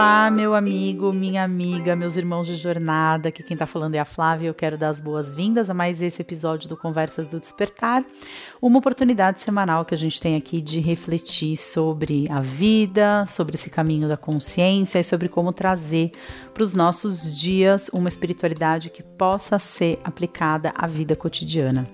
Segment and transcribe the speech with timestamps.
[0.00, 3.28] Olá, meu amigo, minha amiga, meus irmãos de jornada.
[3.28, 4.48] Aqui quem tá falando é a Flávia.
[4.48, 8.02] Eu quero dar as boas-vindas a mais esse episódio do Conversas do Despertar,
[8.62, 13.68] uma oportunidade semanal que a gente tem aqui de refletir sobre a vida, sobre esse
[13.68, 16.12] caminho da consciência e sobre como trazer
[16.54, 21.86] para os nossos dias uma espiritualidade que possa ser aplicada à vida cotidiana.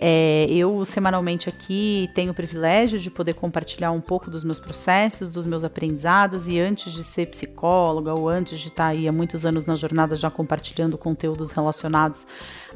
[0.00, 5.28] É, eu semanalmente aqui tenho o privilégio de poder compartilhar um pouco dos meus processos,
[5.28, 9.44] dos meus aprendizados e antes de ser psicóloga ou antes de estar aí há muitos
[9.44, 12.26] anos na jornada já compartilhando conteúdos relacionados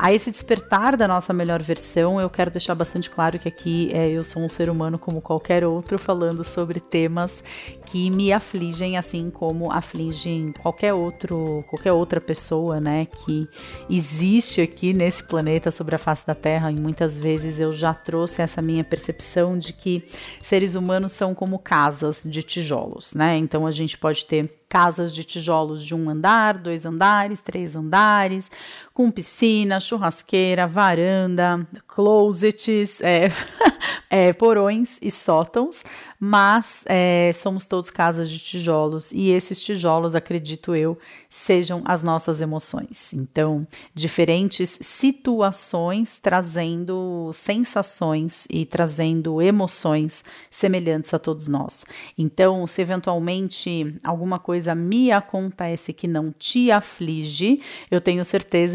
[0.03, 4.11] a esse despertar da nossa melhor versão, eu quero deixar bastante claro que aqui é,
[4.11, 7.45] eu sou um ser humano como qualquer outro, falando sobre temas
[7.87, 13.47] que me afligem, assim como afligem qualquer outro, qualquer outra pessoa, né, que
[13.89, 16.73] existe aqui nesse planeta sobre a face da Terra.
[16.73, 20.03] E muitas vezes eu já trouxe essa minha percepção de que
[20.43, 23.37] seres humanos são como casas de tijolos, né?
[23.37, 28.51] Então a gente pode ter casas de tijolos de um andar, dois andares, três andares,
[28.93, 33.31] com piscina, churrasqueira, varanda, closets, é,
[34.11, 35.83] é, porões e sótãos,
[36.21, 40.97] mas é, somos todos casas de tijolos e esses tijolos, acredito eu,
[41.29, 43.13] sejam as nossas emoções.
[43.13, 51.85] Então, diferentes situações trazendo sensações e trazendo emoções semelhantes a todos nós.
[52.17, 58.25] Então, se eventualmente alguma coisa me acontece que não te aflige, eu tenho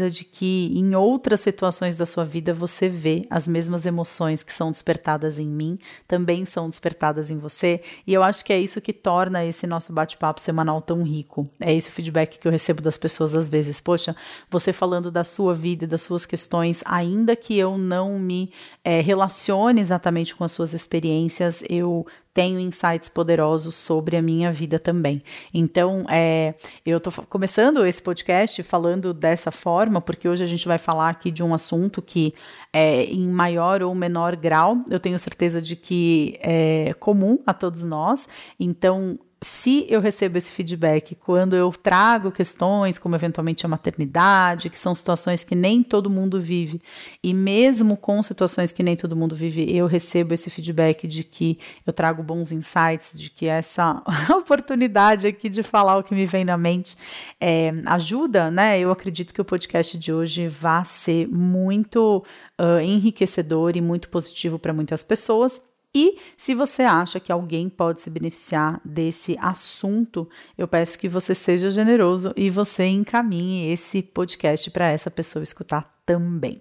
[0.08, 4.52] certeza de que em outras situações da sua vida você vê as mesmas emoções que
[4.52, 7.80] são despertadas em mim, também são despertadas em você.
[8.06, 11.48] E eu acho que é isso que torna esse nosso bate-papo semanal tão rico.
[11.60, 13.80] É esse o feedback que eu recebo das pessoas às vezes.
[13.80, 14.16] Poxa,
[14.50, 19.00] você falando da sua vida e das suas questões, ainda que eu não me é,
[19.00, 25.22] relacione exatamente com as suas experiências, eu tenho insights poderosos sobre a minha vida também.
[25.52, 26.54] Então, é,
[26.84, 31.30] eu estou começando esse podcast falando dessa forma, porque hoje a gente vai falar aqui
[31.30, 32.34] de um assunto que,
[32.72, 37.82] é, em maior ou menor grau, eu tenho certeza de que é comum a todos
[37.84, 38.28] nós.
[38.58, 44.78] Então, se eu recebo esse feedback quando eu trago questões como eventualmente a maternidade, que
[44.78, 46.80] são situações que nem todo mundo vive,
[47.22, 51.58] e mesmo com situações que nem todo mundo vive, eu recebo esse feedback de que
[51.86, 54.02] eu trago bons insights, de que essa
[54.36, 56.96] oportunidade aqui de falar o que me vem na mente
[57.40, 58.80] é, ajuda, né?
[58.80, 62.24] Eu acredito que o podcast de hoje vai ser muito
[62.60, 65.60] uh, enriquecedor e muito positivo para muitas pessoas.
[65.94, 71.34] E se você acha que alguém pode se beneficiar desse assunto, eu peço que você
[71.34, 76.60] seja generoso e você encaminhe esse podcast para essa pessoa escutar também.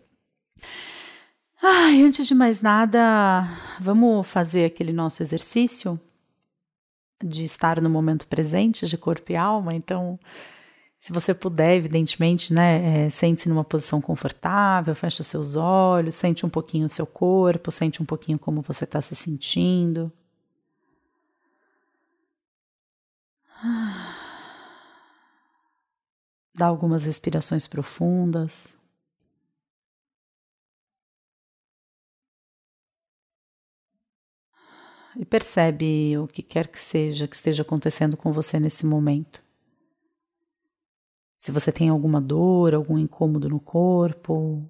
[1.61, 3.43] Ai, antes de mais nada,
[3.79, 5.99] vamos fazer aquele nosso exercício
[7.23, 9.73] de estar no momento presente, de corpo e alma.
[9.73, 10.19] Então,
[11.07, 16.49] se você puder, evidentemente, né, é, sente-se numa posição confortável, fecha seus olhos, sente um
[16.49, 20.11] pouquinho o seu corpo, sente um pouquinho como você está se sentindo.
[26.53, 28.75] Dá algumas respirações profundas.
[35.15, 39.46] E percebe o que quer que seja que esteja acontecendo com você nesse momento.
[41.47, 44.69] Se você tem alguma dor, algum incômodo no corpo,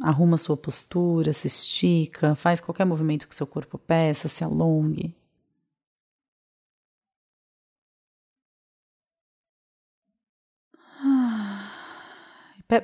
[0.00, 5.14] arruma sua postura, se estica, faz qualquer movimento que seu corpo peça, se alongue.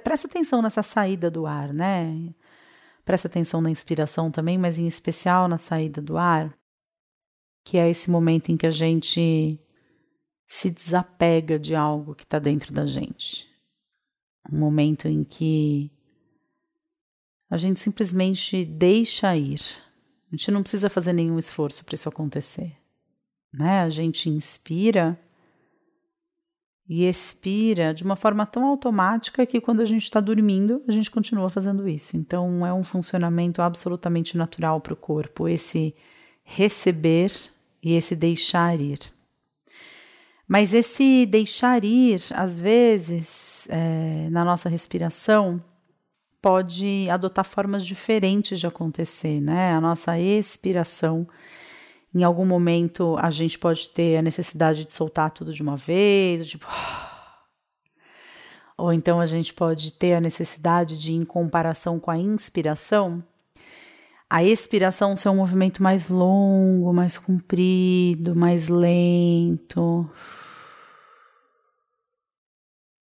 [0.04, 2.34] Presta atenção nessa saída do ar, né?
[3.02, 6.54] Presta atenção na inspiração também, mas em especial na saída do ar,
[7.64, 9.58] que é esse momento em que a gente
[10.52, 13.48] se desapega de algo que está dentro da gente.
[14.52, 15.90] Um momento em que
[17.48, 19.62] a gente simplesmente deixa ir.
[20.30, 22.76] A gente não precisa fazer nenhum esforço para isso acontecer.
[23.50, 23.80] Né?
[23.80, 25.18] A gente inspira
[26.86, 31.10] e expira de uma forma tão automática que quando a gente está dormindo, a gente
[31.10, 32.14] continua fazendo isso.
[32.14, 35.94] Então é um funcionamento absolutamente natural para o corpo, esse
[36.44, 37.32] receber
[37.82, 39.00] e esse deixar ir.
[40.52, 45.64] Mas esse deixar ir, às vezes, é, na nossa respiração,
[46.42, 49.72] pode adotar formas diferentes de acontecer, né?
[49.72, 51.26] A nossa expiração,
[52.14, 56.46] em algum momento, a gente pode ter a necessidade de soltar tudo de uma vez,
[56.46, 56.66] tipo.
[58.76, 63.24] Ou então a gente pode ter a necessidade de, em comparação com a inspiração,
[64.28, 70.10] a expiração ser um movimento mais longo, mais comprido, mais lento.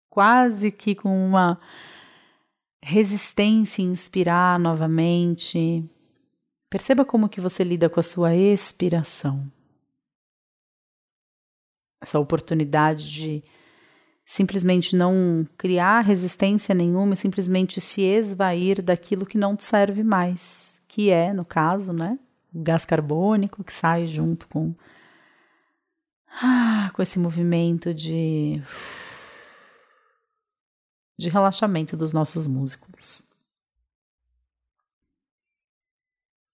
[0.10, 1.60] Quase que com uma
[2.82, 5.84] resistência em inspirar novamente.
[6.70, 9.52] Perceba como que você lida com a sua expiração.
[12.02, 13.44] Essa oportunidade de
[14.26, 21.10] simplesmente não criar resistência nenhuma simplesmente se esvair daquilo que não te serve mais, que
[21.10, 22.18] é, no caso, né,
[22.54, 24.76] o gás carbônico que sai junto com
[26.42, 28.62] ah, com esse movimento de
[31.20, 33.26] de relaxamento dos nossos músculos.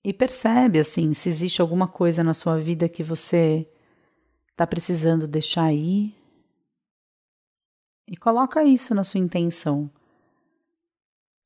[0.03, 3.69] E percebe assim, se existe alguma coisa na sua vida que você
[4.50, 6.15] está precisando deixar ir.
[8.07, 9.89] E coloca isso na sua intenção.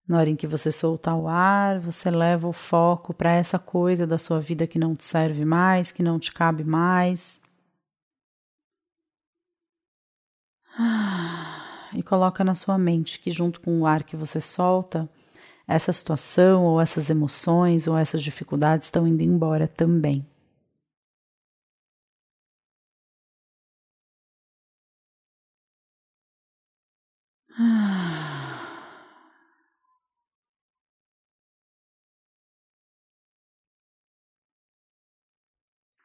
[0.08, 4.08] Na hora em que você soltar o ar, você leva o foco para essa coisa
[4.08, 7.40] da sua vida que não te serve mais, que não te cabe mais.
[10.78, 11.49] Ah
[11.94, 15.10] e coloca na sua mente que, junto com o ar que você solta,
[15.68, 20.26] essa situação ou essas emoções ou essas dificuldades estão indo embora também.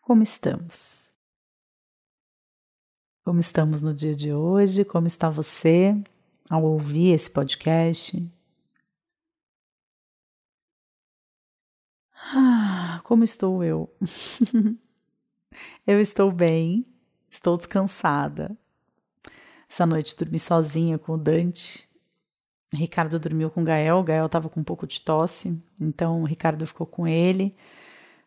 [0.01, 0.94] Como estamos?
[3.25, 4.85] Como estamos no dia de hoje?
[4.85, 5.97] Como está você
[6.49, 8.31] ao ouvir esse podcast?
[12.13, 13.91] Ah, como estou eu?
[15.87, 16.85] eu estou bem,
[17.31, 18.55] estou descansada.
[19.71, 21.89] Essa noite dormi sozinha com o Dante.
[22.75, 26.27] Ricardo dormiu com o Gael, o Gael estava com um pouco de tosse, então o
[26.27, 27.57] Ricardo ficou com ele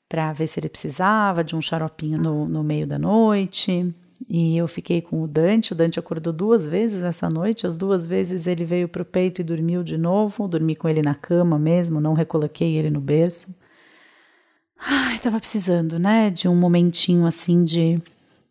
[0.09, 3.93] para ver se ele precisava de um xaropinho no, no meio da noite.
[4.29, 5.73] E eu fiquei com o Dante.
[5.73, 7.67] O Dante acordou duas vezes essa noite.
[7.67, 10.47] As duas vezes ele veio para o peito e dormiu de novo.
[10.47, 13.47] Dormi com ele na cama mesmo, não recoloquei ele no berço.
[14.79, 17.99] Ai, tava precisando, né, de um momentinho assim de,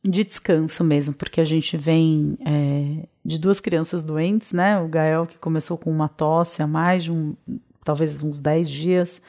[0.03, 4.79] de descanso mesmo, porque a gente vem é, de duas crianças doentes, né?
[4.81, 7.35] O Gael que começou com uma tosse há mais de um,
[7.85, 9.23] talvez uns 10 dias.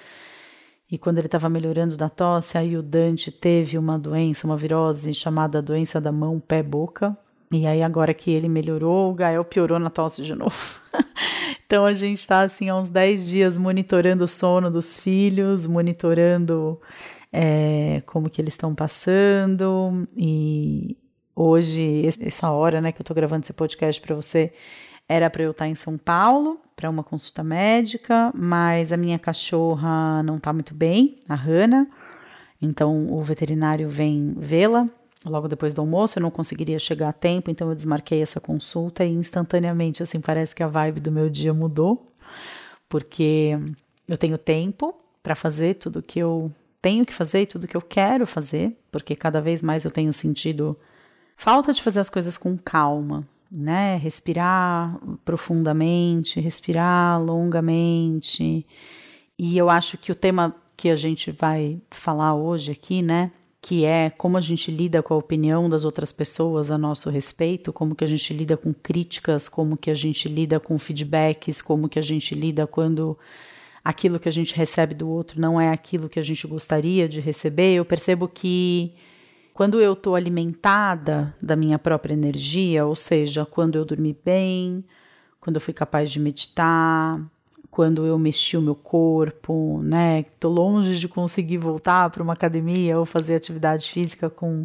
[0.90, 5.14] E quando ele estava melhorando da tosse, aí o Dante teve uma doença, uma virose
[5.14, 7.16] chamada doença da mão, pé, boca.
[7.52, 10.56] E aí agora que ele melhorou, o Gael piorou na tosse de novo.
[11.66, 16.80] então a gente está assim há uns 10 dias monitorando o sono dos filhos, monitorando
[17.32, 20.08] é, como que eles estão passando.
[20.16, 20.98] E
[21.36, 24.54] hoje, essa hora né, que eu estou gravando esse podcast para você,
[25.08, 30.22] era para eu estar em São Paulo para uma consulta médica, mas a minha cachorra
[30.22, 31.88] não está muito bem, a Hannah.
[32.62, 34.88] Então o veterinário vem vê-la
[35.26, 36.20] logo depois do almoço.
[36.20, 40.56] Eu não conseguiria chegar a tempo, então eu desmarquei essa consulta e instantaneamente assim parece
[40.56, 42.12] que a vibe do meu dia mudou,
[42.88, 43.58] porque
[44.08, 44.94] eu tenho tempo
[45.24, 46.52] para fazer tudo que eu
[46.82, 50.14] tenho que fazer e tudo que eu quero fazer, porque cada vez mais eu tenho
[50.14, 50.78] sentido
[51.36, 53.98] falta de fazer as coisas com calma, né?
[53.98, 58.66] Respirar profundamente, respirar longamente.
[59.38, 63.84] E eu acho que o tema que a gente vai falar hoje aqui, né, que
[63.84, 67.96] é como a gente lida com a opinião das outras pessoas a nosso respeito, como
[67.96, 71.98] que a gente lida com críticas, como que a gente lida com feedbacks, como que
[71.98, 73.18] a gente lida quando
[73.84, 77.20] aquilo que a gente recebe do outro não é aquilo que a gente gostaria de
[77.20, 77.74] receber.
[77.74, 78.94] Eu percebo que
[79.58, 84.86] quando eu estou alimentada da minha própria energia, ou seja, quando eu dormi bem,
[85.42, 87.20] quando eu fui capaz de meditar,
[87.72, 90.20] quando eu mexi o meu corpo, né?
[90.20, 94.64] Estou longe de conseguir voltar para uma academia ou fazer atividade física com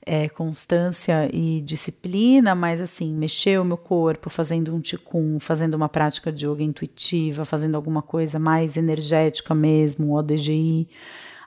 [0.00, 5.90] é, constância e disciplina, mas assim, mexer o meu corpo, fazendo um ticum, fazendo uma
[5.90, 10.88] prática de yoga intuitiva, fazendo alguma coisa mais energética mesmo, ODGI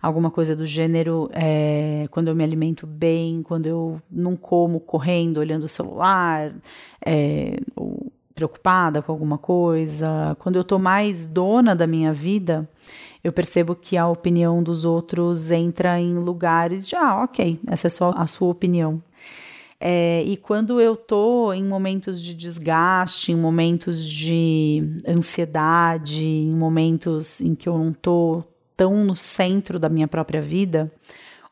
[0.06, 5.38] alguma coisa do gênero, é, quando eu me alimento bem, quando eu não como correndo,
[5.38, 6.54] olhando o celular,
[7.04, 12.70] é, ou preocupada com alguma coisa, quando eu estou mais dona da minha vida,
[13.24, 17.90] eu percebo que a opinião dos outros entra em lugares de, ah, ok, essa é
[17.90, 19.02] só a sua opinião.
[19.80, 27.42] É, e quando eu tô em momentos de desgaste, em momentos de ansiedade, em momentos
[27.42, 28.44] em que eu não tô
[28.76, 30.92] tão no centro da minha própria vida,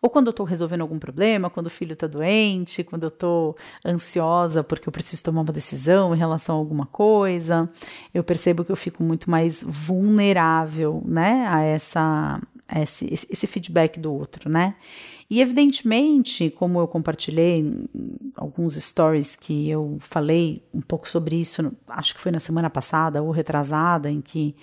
[0.03, 3.55] ou quando eu estou resolvendo algum problema, quando o filho está doente, quando eu estou
[3.85, 7.69] ansiosa porque eu preciso tomar uma decisão em relação a alguma coisa,
[8.13, 12.41] eu percebo que eu fico muito mais vulnerável, né, a essa
[12.81, 14.75] esse, esse feedback do outro, né?
[15.29, 17.87] E evidentemente, como eu compartilhei
[18.35, 23.21] alguns stories que eu falei um pouco sobre isso, acho que foi na semana passada
[23.21, 24.55] ou retrasada, em que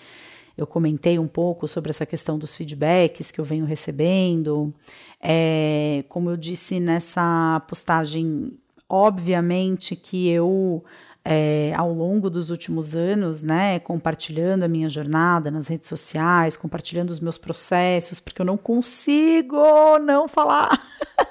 [0.63, 4.75] eu comentei um pouco sobre essa questão dos feedbacks que eu venho recebendo.
[5.23, 8.53] É, como eu disse nessa postagem,
[8.89, 10.85] obviamente que eu
[11.25, 17.11] é, ao longo dos últimos anos, né, compartilhando a minha jornada nas redes sociais, compartilhando
[17.11, 20.83] os meus processos, porque eu não consigo não falar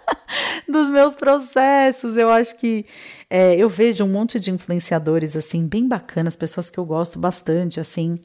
[0.69, 2.15] dos meus processos.
[2.15, 2.86] Eu acho que
[3.29, 7.79] é, eu vejo um monte de influenciadores assim bem bacanas, pessoas que eu gosto bastante,
[7.79, 8.19] assim,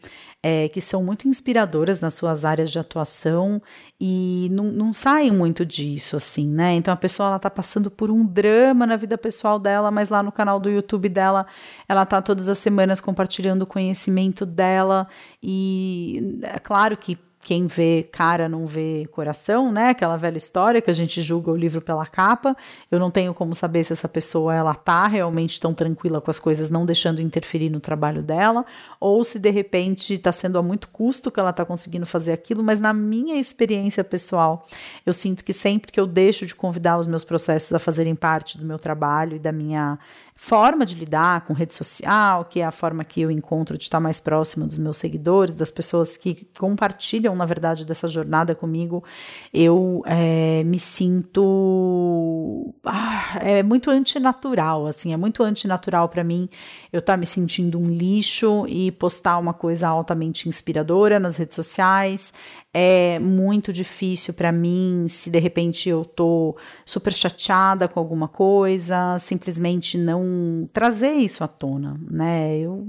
[0.47, 3.63] é, que são muito inspiradoras nas suas áreas de atuação
[3.99, 6.75] e não, não saem muito disso, assim, né?
[6.75, 10.23] Então a pessoa ela tá passando por um drama na vida pessoal dela, mas lá
[10.23, 11.47] no canal do YouTube dela,
[11.89, 15.09] ela tá todas as semanas compartilhando o conhecimento dela
[15.43, 19.91] e é claro que quem vê cara não vê coração, né?
[19.91, 22.57] Aquela velha história que a gente julga o livro pela capa.
[22.91, 26.39] Eu não tenho como saber se essa pessoa ela tá realmente tão tranquila com as
[26.39, 28.65] coisas, não deixando interferir no trabalho dela,
[28.99, 32.65] ou se de repente está sendo a muito custo que ela está conseguindo fazer aquilo.
[32.65, 34.67] Mas na minha experiência pessoal,
[35.05, 38.57] eu sinto que sempre que eu deixo de convidar os meus processos a fazerem parte
[38.57, 39.99] do meu trabalho e da minha
[40.37, 44.01] forma de lidar com rede social, que é a forma que eu encontro de estar
[44.01, 49.05] mais próxima dos meus seguidores, das pessoas que compartilham, na verdade, dessa jornada comigo,
[49.53, 56.49] eu é, me sinto ah, é muito antinatural, assim, é muito antinatural para mim
[56.93, 62.33] eu estar me sentindo um lixo e postar uma coisa altamente inspiradora nas redes sociais
[62.77, 69.17] é muito difícil para mim se de repente eu tô super chateada com alguma coisa,
[69.21, 72.59] simplesmente não trazer isso à tona, né?
[72.59, 72.85] Eu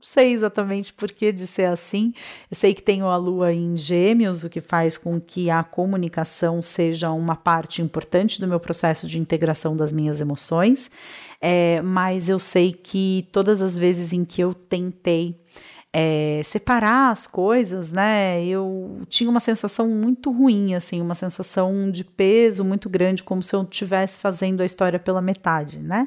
[0.00, 2.12] sei exatamente por que de ser assim.
[2.50, 6.60] Eu sei que tenho a lua em Gêmeos, o que faz com que a comunicação
[6.60, 10.90] seja uma parte importante do meu processo de integração das minhas emoções.
[11.40, 15.38] É, mas eu sei que todas as vezes em que eu tentei
[15.92, 18.44] é, separar as coisas, né?
[18.44, 23.54] Eu tinha uma sensação muito ruim, assim, uma sensação de peso muito grande, como se
[23.54, 26.06] eu estivesse fazendo a história pela metade, né?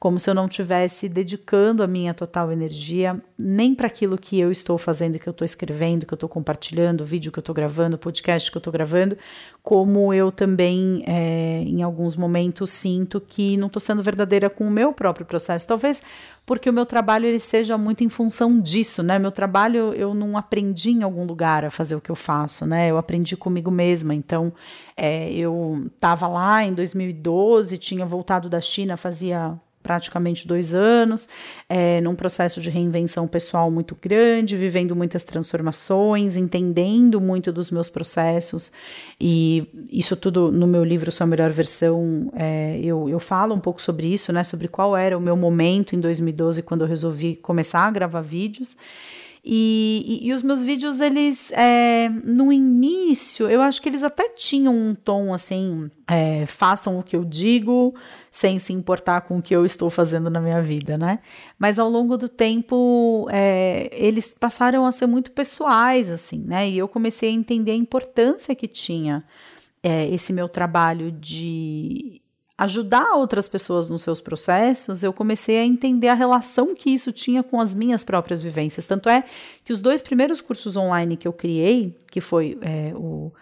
[0.00, 4.50] Como se eu não tivesse dedicando a minha total energia nem para aquilo que eu
[4.50, 7.98] estou fazendo, que eu estou escrevendo, que eu estou compartilhando, vídeo que eu estou gravando,
[7.98, 9.18] podcast que eu estou gravando,
[9.62, 14.70] como eu também, é, em alguns momentos, sinto que não estou sendo verdadeira com o
[14.70, 15.66] meu próprio processo.
[15.66, 16.00] Talvez
[16.46, 19.18] porque o meu trabalho ele seja muito em função disso, né?
[19.18, 22.90] Meu trabalho eu não aprendi em algum lugar a fazer o que eu faço, né?
[22.90, 24.14] Eu aprendi comigo mesma.
[24.14, 24.50] Então,
[24.96, 31.28] é, eu estava lá em 2012, tinha voltado da China fazia praticamente dois anos,
[31.68, 37.88] é, num processo de reinvenção pessoal muito grande, vivendo muitas transformações, entendendo muito dos meus
[37.88, 38.70] processos,
[39.20, 43.80] e isso tudo no meu livro Sua Melhor Versão, é, eu, eu falo um pouco
[43.80, 47.80] sobre isso, né, sobre qual era o meu momento em 2012, quando eu resolvi começar
[47.80, 48.76] a gravar vídeos,
[49.42, 54.28] e, e, e, os meus vídeos, eles, é, no início, eu acho que eles até
[54.30, 57.94] tinham um tom assim: é, façam o que eu digo,
[58.30, 61.20] sem se importar com o que eu estou fazendo na minha vida, né?
[61.58, 66.68] Mas ao longo do tempo, é, eles passaram a ser muito pessoais, assim, né?
[66.68, 69.24] E eu comecei a entender a importância que tinha
[69.82, 72.20] é, esse meu trabalho de
[72.60, 77.42] ajudar outras pessoas nos seus processos, eu comecei a entender a relação que isso tinha
[77.42, 78.84] com as minhas próprias vivências.
[78.84, 79.24] Tanto é
[79.64, 83.32] que os dois primeiros cursos online que eu criei, que foi é, o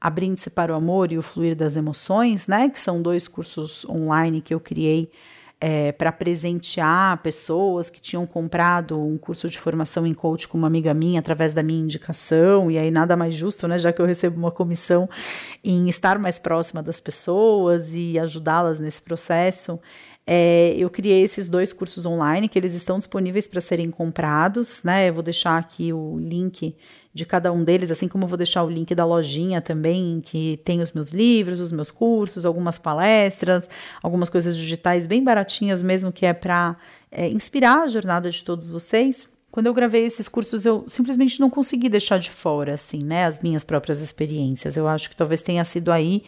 [0.00, 4.40] Abrindo-se para o Amor e o Fluir das Emoções, né, que são dois cursos online
[4.40, 5.10] que eu criei
[5.60, 10.68] é, para presentear pessoas que tinham comprado um curso de formação em coach com uma
[10.68, 14.06] amiga minha através da minha indicação, e aí nada mais justo, né, já que eu
[14.06, 15.08] recebo uma comissão
[15.64, 19.80] em estar mais próxima das pessoas e ajudá-las nesse processo.
[20.30, 25.08] É, eu criei esses dois cursos online que eles estão disponíveis para serem comprados, né?
[25.08, 26.76] Eu vou deixar aqui o link
[27.14, 30.60] de cada um deles, assim como eu vou deixar o link da lojinha também, que
[30.66, 33.70] tem os meus livros, os meus cursos, algumas palestras,
[34.02, 36.76] algumas coisas digitais bem baratinhas mesmo, que é para
[37.10, 39.30] é, inspirar a jornada de todos vocês.
[39.50, 43.40] Quando eu gravei esses cursos, eu simplesmente não consegui deixar de fora, assim, né, as
[43.40, 44.76] minhas próprias experiências.
[44.76, 46.22] Eu acho que talvez tenha sido aí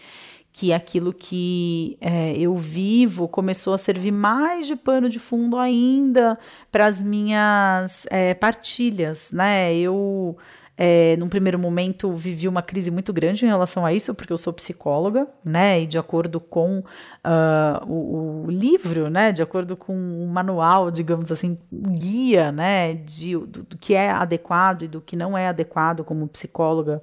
[0.52, 6.38] que aquilo que é, eu vivo começou a servir mais de pano de fundo ainda
[6.72, 9.74] para as minhas é, partilhas, né?
[9.74, 10.36] Eu
[10.82, 14.38] é, num primeiro momento, vivi uma crise muito grande em relação a isso, porque eu
[14.38, 15.82] sou psicóloga, né?
[15.82, 19.30] E de acordo com uh, o, o, livro, né?
[19.30, 22.94] De acordo com o manual, digamos assim, guia, né?
[22.94, 27.02] De, do, do que é adequado e do que não é adequado como psicóloga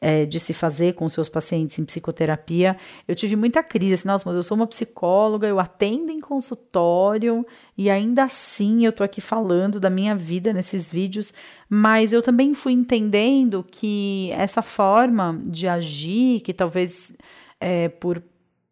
[0.00, 2.76] é, de se fazer com seus pacientes em psicoterapia.
[3.06, 7.44] Eu tive muita crise, assim, nossa, mas eu sou uma psicóloga, eu atendo em consultório
[7.76, 11.32] e ainda assim eu tô aqui falando da minha vida nesses vídeos,
[11.68, 17.12] mas eu também fui entendendo que essa forma de agir, que talvez
[17.60, 18.22] é, por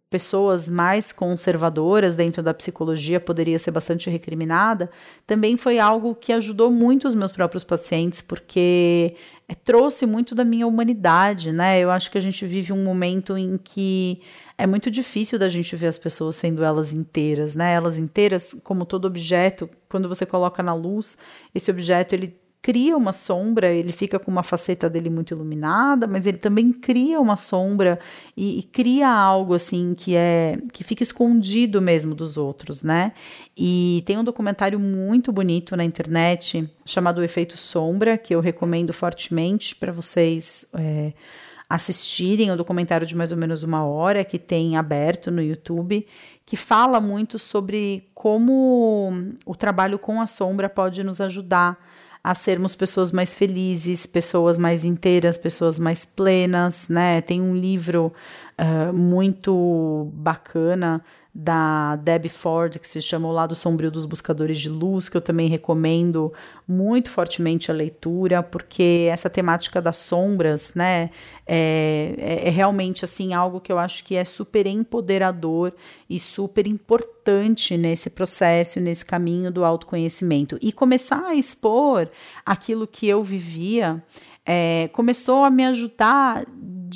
[0.09, 4.89] pessoas mais conservadoras dentro da psicologia poderia ser bastante recriminada,
[5.27, 9.17] também foi algo que ajudou muito os meus próprios pacientes, porque
[9.49, 11.79] é, trouxe muito da minha humanidade, né?
[11.79, 14.21] Eu acho que a gente vive um momento em que
[14.59, 17.73] é muito difícil da gente ver as pessoas sendo elas inteiras, né?
[17.75, 21.17] Elas inteiras, como todo objeto, quando você coloca na luz,
[21.55, 26.27] esse objeto ele cria uma sombra, ele fica com uma faceta dele muito iluminada, mas
[26.27, 27.97] ele também cria uma sombra
[28.37, 33.13] e, e, cria algo assim que é que fica escondido mesmo dos outros, né?
[33.57, 38.93] E tem um documentário muito bonito na internet chamado o Efeito Sombra que eu recomendo
[38.93, 41.13] fortemente para vocês é,
[41.71, 42.51] assistirem.
[42.51, 46.05] O um documentário de mais ou menos uma hora que tem aberto no YouTube
[46.45, 49.13] que fala muito sobre como
[49.45, 51.79] o trabalho com a sombra pode nos ajudar
[52.27, 57.21] a sermos pessoas mais felizes, pessoas mais inteiras, pessoas mais plenas, né?
[57.21, 58.13] Tem um livro
[58.59, 61.05] uh, muito bacana
[61.39, 65.21] da Debbie Ford, que se chama O Lado Sombrio dos Buscadores de Luz, que eu
[65.21, 66.33] também recomendo
[66.67, 71.11] muito fortemente a leitura, porque essa temática das sombras, né,
[71.47, 75.75] é, é, é realmente, assim, algo que eu acho que é super empoderador
[76.09, 80.57] e super importante nesse processo, nesse caminho do autoconhecimento.
[80.63, 82.09] E começar a expor
[82.47, 84.03] aquilo que eu vivia,
[84.47, 86.47] é, começou a me ajudar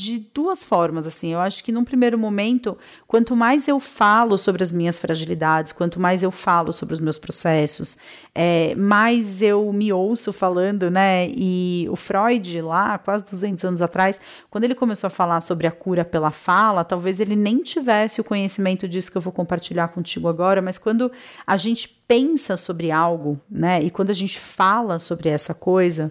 [0.00, 1.32] de duas formas, assim.
[1.32, 2.76] Eu acho que num primeiro momento,
[3.06, 7.18] quanto mais eu falo sobre as minhas fragilidades, quanto mais eu falo sobre os meus
[7.18, 7.98] processos,
[8.34, 11.28] é, mais eu me ouço falando, né?
[11.28, 15.72] E o Freud, lá, quase 200 anos atrás, quando ele começou a falar sobre a
[15.72, 20.28] cura pela fala, talvez ele nem tivesse o conhecimento disso que eu vou compartilhar contigo
[20.28, 21.12] agora, mas quando
[21.46, 23.82] a gente pensa sobre algo, né?
[23.82, 26.10] E quando a gente fala sobre essa coisa,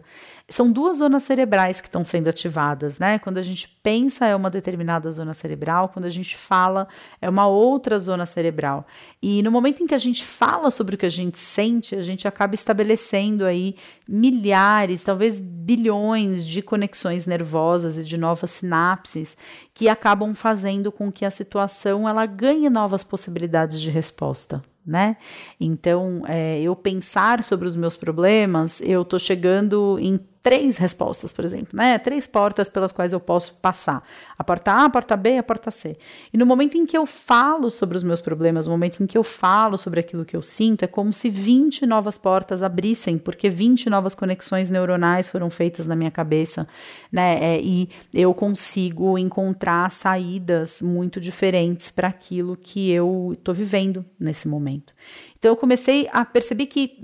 [0.49, 3.19] são duas zonas cerebrais que estão sendo ativadas, né?
[3.19, 6.87] Quando a gente pensa é uma determinada zona cerebral, quando a gente fala
[7.21, 8.85] é uma outra zona cerebral.
[9.21, 12.01] E no momento em que a gente fala sobre o que a gente sente, a
[12.01, 13.75] gente acaba estabelecendo aí
[14.07, 19.37] milhares, talvez bilhões de conexões nervosas e de novas sinapses
[19.73, 25.17] que acabam fazendo com que a situação ela ganhe novas possibilidades de resposta né?
[25.59, 31.43] Então, é, eu pensar sobre os meus problemas, eu tô chegando em três respostas, por
[31.43, 31.97] exemplo, né?
[31.99, 34.03] Três portas pelas quais eu posso passar:
[34.37, 35.97] a porta A, a porta B a porta C.
[36.33, 39.17] E no momento em que eu falo sobre os meus problemas, no momento em que
[39.17, 43.49] eu falo sobre aquilo que eu sinto, é como se 20 novas portas abrissem, porque
[43.49, 46.67] 20 novas conexões neuronais foram feitas na minha cabeça,
[47.11, 47.37] né?
[47.41, 54.47] É, e eu consigo encontrar saídas muito diferentes para aquilo que eu estou vivendo nesse
[54.47, 54.93] momento.
[55.39, 56.99] Então eu comecei a perceber que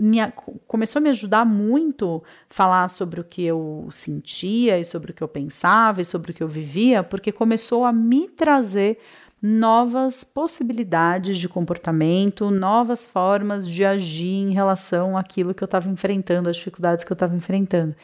[0.68, 5.24] começou a me ajudar muito falar sobre o que eu sentia e sobre o que
[5.24, 9.00] eu pensava e sobre o que eu vivia, porque começou a me trazer
[9.42, 16.50] novas possibilidades de comportamento, novas formas de agir em relação àquilo que eu estava enfrentando,
[16.50, 17.96] as dificuldades que eu estava enfrentando.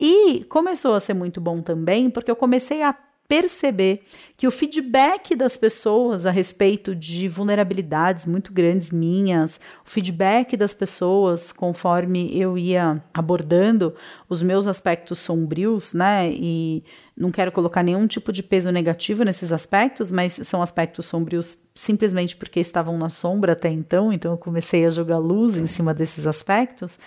[0.00, 2.92] E começou a ser muito bom também, porque eu comecei a
[3.28, 4.02] perceber
[4.36, 10.74] que o feedback das pessoas a respeito de vulnerabilidades muito grandes minhas, o feedback das
[10.74, 13.94] pessoas conforme eu ia abordando
[14.34, 16.30] os meus aspectos sombrios, né?
[16.30, 16.84] E
[17.16, 22.36] não quero colocar nenhum tipo de peso negativo nesses aspectos, mas são aspectos sombrios simplesmente
[22.36, 26.26] porque estavam na sombra até então, então eu comecei a jogar luz em cima desses
[26.26, 26.98] aspectos.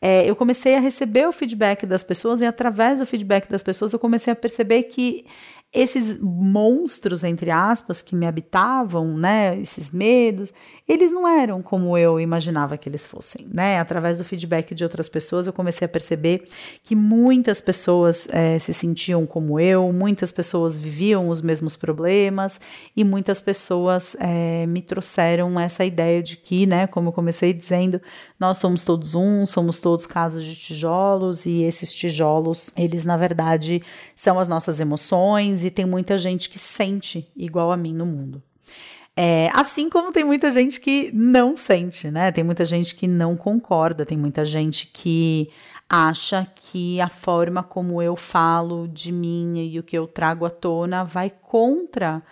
[0.00, 3.92] É, eu comecei a receber o feedback das pessoas e através do feedback das pessoas
[3.92, 5.26] eu comecei a perceber que
[5.72, 10.52] esses monstros, entre aspas, que me habitavam, né, esses medos,
[10.88, 13.80] eles não eram como eu imaginava que eles fossem, né?
[13.80, 16.44] Através do feedback de outras pessoas, eu comecei a perceber
[16.84, 22.60] que muitas pessoas é, se sentiam como eu, muitas pessoas viviam os mesmos problemas
[22.96, 28.00] e muitas pessoas é, me trouxeram essa ideia de que, né, como eu comecei dizendo,
[28.38, 33.82] nós somos todos um, somos todos casas de tijolos e esses tijolos, eles na verdade
[34.14, 38.40] são as nossas emoções e tem muita gente que sente igual a mim no mundo.
[39.18, 42.30] É, assim como tem muita gente que não sente, né?
[42.30, 45.48] Tem muita gente que não concorda, tem muita gente que
[45.88, 50.50] acha que a forma como eu falo de mim e o que eu trago à
[50.50, 52.22] tona vai contra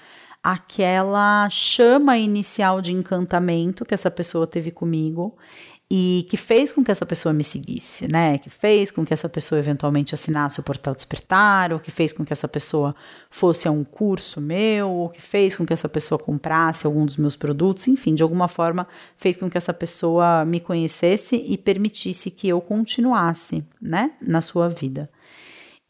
[0.42, 5.34] aquela chama inicial de encantamento que essa pessoa teve comigo
[5.90, 8.38] e que fez com que essa pessoa me seguisse, né?
[8.38, 12.24] Que fez com que essa pessoa eventualmente assinasse o portal Despertar, ou que fez com
[12.24, 12.94] que essa pessoa
[13.30, 17.18] fosse a um curso meu, ou que fez com que essa pessoa comprasse algum dos
[17.18, 22.30] meus produtos, enfim, de alguma forma fez com que essa pessoa me conhecesse e permitisse
[22.30, 25.10] que eu continuasse, né, na sua vida.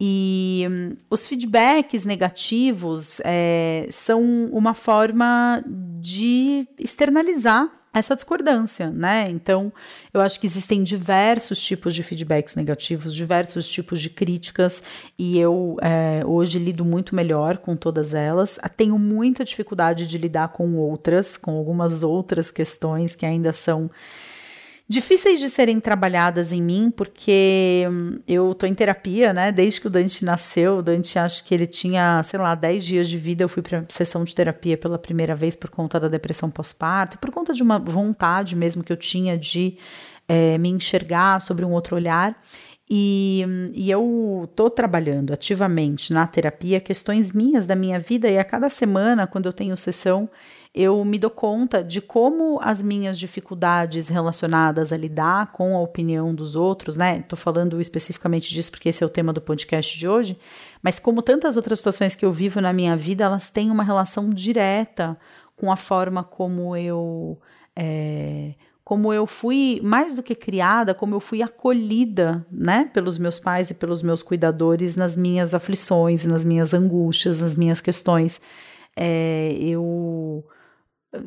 [0.00, 5.64] E hum, os feedbacks negativos é, são uma forma
[6.00, 9.26] de externalizar essa discordância, né?
[9.30, 9.72] Então,
[10.12, 14.82] eu acho que existem diversos tipos de feedbacks negativos, diversos tipos de críticas,
[15.16, 18.58] e eu é, hoje lido muito melhor com todas elas.
[18.76, 23.88] Tenho muita dificuldade de lidar com outras, com algumas outras questões que ainda são
[24.88, 29.50] difíceis de serem trabalhadas em mim, porque hum, eu tô em terapia, né?
[29.50, 33.08] Desde que o Dante nasceu, o Dante acho que ele tinha, sei lá, 10 dias
[33.08, 36.50] de vida, eu fui para sessão de terapia pela primeira vez por conta da depressão
[36.50, 39.78] pós-parto, por conta de uma vontade mesmo que eu tinha de
[40.28, 42.38] é, me enxergar sobre um outro olhar.
[42.88, 48.38] E, hum, e eu tô trabalhando ativamente na terapia questões minhas da minha vida, e
[48.38, 50.28] a cada semana, quando eu tenho sessão,
[50.74, 56.34] eu me dou conta de como as minhas dificuldades relacionadas a lidar com a opinião
[56.34, 57.22] dos outros, né?
[57.28, 60.36] Tô falando especificamente disso porque esse é o tema do podcast de hoje,
[60.82, 64.30] mas como tantas outras situações que eu vivo na minha vida, elas têm uma relação
[64.30, 65.16] direta
[65.56, 67.38] com a forma como eu.
[67.76, 73.38] É, como eu fui mais do que criada, como eu fui acolhida, né, pelos meus
[73.38, 78.42] pais e pelos meus cuidadores nas minhas aflições, nas minhas angústias, nas minhas questões.
[78.94, 80.44] É, eu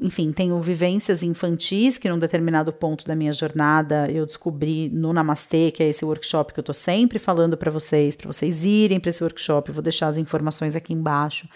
[0.02, 5.72] enfim, tenho vivências infantis que num determinado ponto da minha jornada eu descobri no Namastê,
[5.72, 9.10] que é esse workshop que eu tô sempre falando para vocês, para vocês irem para
[9.10, 11.48] esse workshop, eu vou deixar as informações aqui embaixo.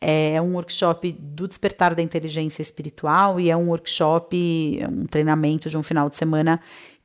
[0.00, 5.68] É um workshop do despertar da inteligência espiritual e é um workshop, é um treinamento
[5.68, 6.60] de um final de semana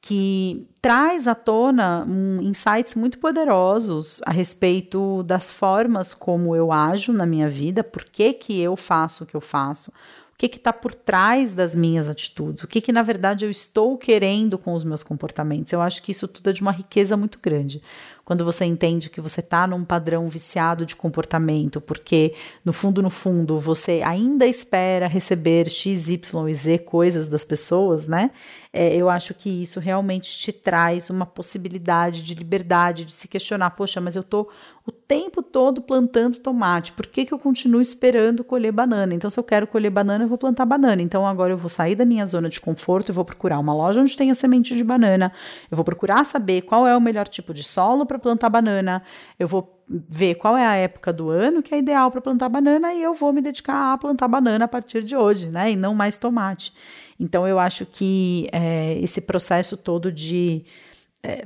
[0.05, 7.11] que traz à tona um, insights muito poderosos a respeito das formas como eu ajo
[7.11, 9.91] na minha vida, por que, que eu faço o que eu faço,
[10.35, 13.97] o que está por trás das minhas atitudes, o que, que na verdade eu estou
[13.97, 15.71] querendo com os meus comportamentos.
[15.71, 17.81] Eu acho que isso tudo é de uma riqueza muito grande
[18.25, 22.33] quando você entende que você está num padrão viciado de comportamento, porque
[22.65, 28.07] no fundo, no fundo, você ainda espera receber X, Y e Z coisas das pessoas,
[28.07, 28.31] né?
[28.73, 33.69] É, eu acho que isso realmente te traz uma possibilidade de liberdade, de se questionar:
[33.69, 34.49] poxa, mas eu tô
[34.87, 39.15] o tempo todo plantando tomate, por que, que eu continuo esperando colher banana?
[39.15, 41.01] Então, se eu quero colher banana, eu vou plantar banana.
[41.01, 43.99] Então, agora eu vou sair da minha zona de conforto e vou procurar uma loja
[43.99, 45.31] onde tenha semente de banana,
[45.71, 49.01] eu vou procurar saber qual é o melhor tipo de solo para plantar banana,
[49.39, 52.93] eu vou ver qual é a época do ano que é ideal para plantar banana
[52.93, 55.71] e eu vou me dedicar a plantar banana a partir de hoje, né?
[55.71, 56.73] E não mais tomate.
[57.19, 60.65] Então eu acho que é, esse processo todo de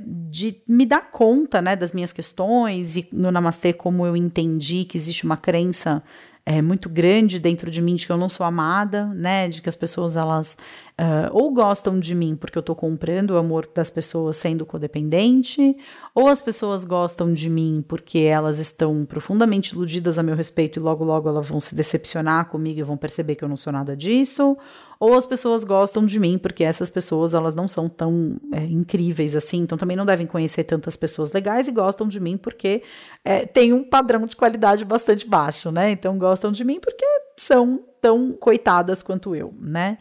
[0.04, 4.96] de me dar conta né, das minhas questões e no Namastê como eu entendi que
[4.96, 6.02] existe uma crença
[6.44, 9.48] é, muito grande dentro de mim de que eu não sou amada, né?
[9.48, 10.56] De que as pessoas elas
[10.98, 15.76] uh, ou gostam de mim porque eu estou comprando o amor das pessoas sendo codependente,
[16.14, 20.82] ou as pessoas gostam de mim porque elas estão profundamente iludidas a meu respeito e
[20.82, 23.96] logo logo elas vão se decepcionar comigo e vão perceber que eu não sou nada
[23.96, 24.56] disso,
[25.00, 29.34] ou as pessoas gostam de mim porque essas pessoas elas não são tão é, incríveis
[29.34, 32.82] assim, então também não devem conhecer tantas pessoas legais e gostam de mim porque
[33.24, 35.90] é, tem um padrão de qualidade bastante baixo, né?
[35.90, 37.06] Então gostam de mim porque
[37.38, 39.96] são tão coitadas quanto eu, né?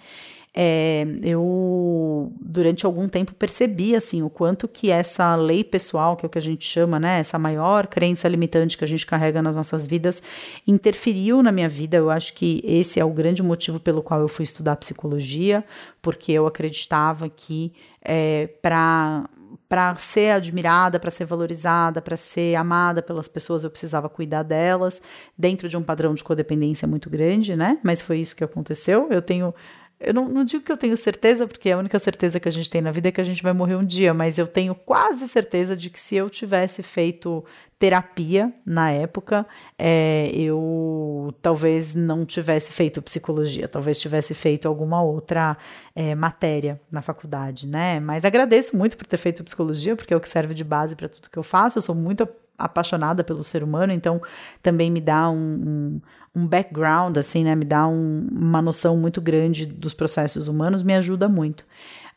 [0.56, 6.28] É, eu durante algum tempo percebi assim o quanto que essa lei pessoal, que é
[6.28, 9.56] o que a gente chama, né, essa maior crença limitante que a gente carrega nas
[9.56, 10.24] nossas vidas,
[10.66, 11.98] interferiu na minha vida.
[11.98, 15.64] Eu acho que esse é o grande motivo pelo qual eu fui estudar psicologia,
[16.02, 19.30] porque eu acreditava que é, para
[19.68, 25.00] para ser admirada, para ser valorizada, para ser amada pelas pessoas, eu precisava cuidar delas,
[25.38, 27.78] dentro de um padrão de codependência muito grande, né?
[27.84, 29.08] Mas foi isso que aconteceu.
[29.12, 29.54] Eu tenho
[30.00, 32.70] eu não, não, digo que eu tenho certeza, porque a única certeza que a gente
[32.70, 35.28] tem na vida é que a gente vai morrer um dia, mas eu tenho quase
[35.28, 37.44] certeza de que se eu tivesse feito
[37.78, 39.46] terapia na época,
[39.78, 45.58] é, eu talvez não tivesse feito psicologia, talvez tivesse feito alguma outra
[45.96, 48.00] é, matéria na faculdade, né?
[48.00, 51.10] Mas agradeço muito por ter feito psicologia, porque é o que serve de base para
[51.10, 51.78] tudo que eu faço.
[51.78, 54.22] Eu sou muito apaixonada pelo ser humano, então
[54.62, 56.02] também me dá um, um
[56.40, 57.56] um background, assim, né?
[57.56, 61.66] Me dá um, uma noção muito grande dos processos humanos, me ajuda muito.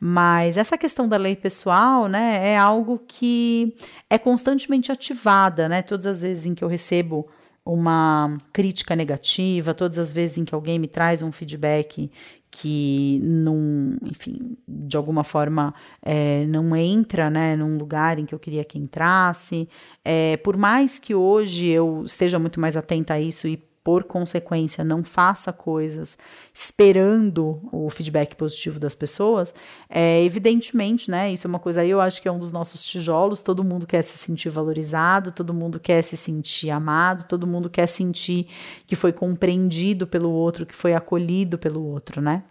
[0.01, 3.77] Mas essa questão da lei pessoal, né, é algo que
[4.11, 5.81] é constantemente ativada, né?
[5.83, 7.29] Todas as vezes em que eu recebo
[7.65, 12.11] uma crítica negativa, todas as vezes em que alguém me traz um feedback
[12.51, 18.39] que não, enfim, de alguma forma é, não entra, né, num lugar em que eu
[18.39, 19.69] queria que entrasse.
[20.05, 24.85] É, por mais que hoje eu esteja muito mais atenta a isso e por consequência,
[24.85, 26.17] não faça coisas
[26.55, 29.53] esperando o feedback positivo das pessoas,
[29.91, 31.33] é, evidentemente, né?
[31.33, 33.43] Isso é uma coisa aí, eu acho que é um dos nossos tijolos.
[33.43, 37.89] Todo mundo quer se sentir valorizado, todo mundo quer se sentir amado, todo mundo quer
[37.89, 38.47] sentir
[38.87, 42.45] que foi compreendido pelo outro, que foi acolhido pelo outro, né?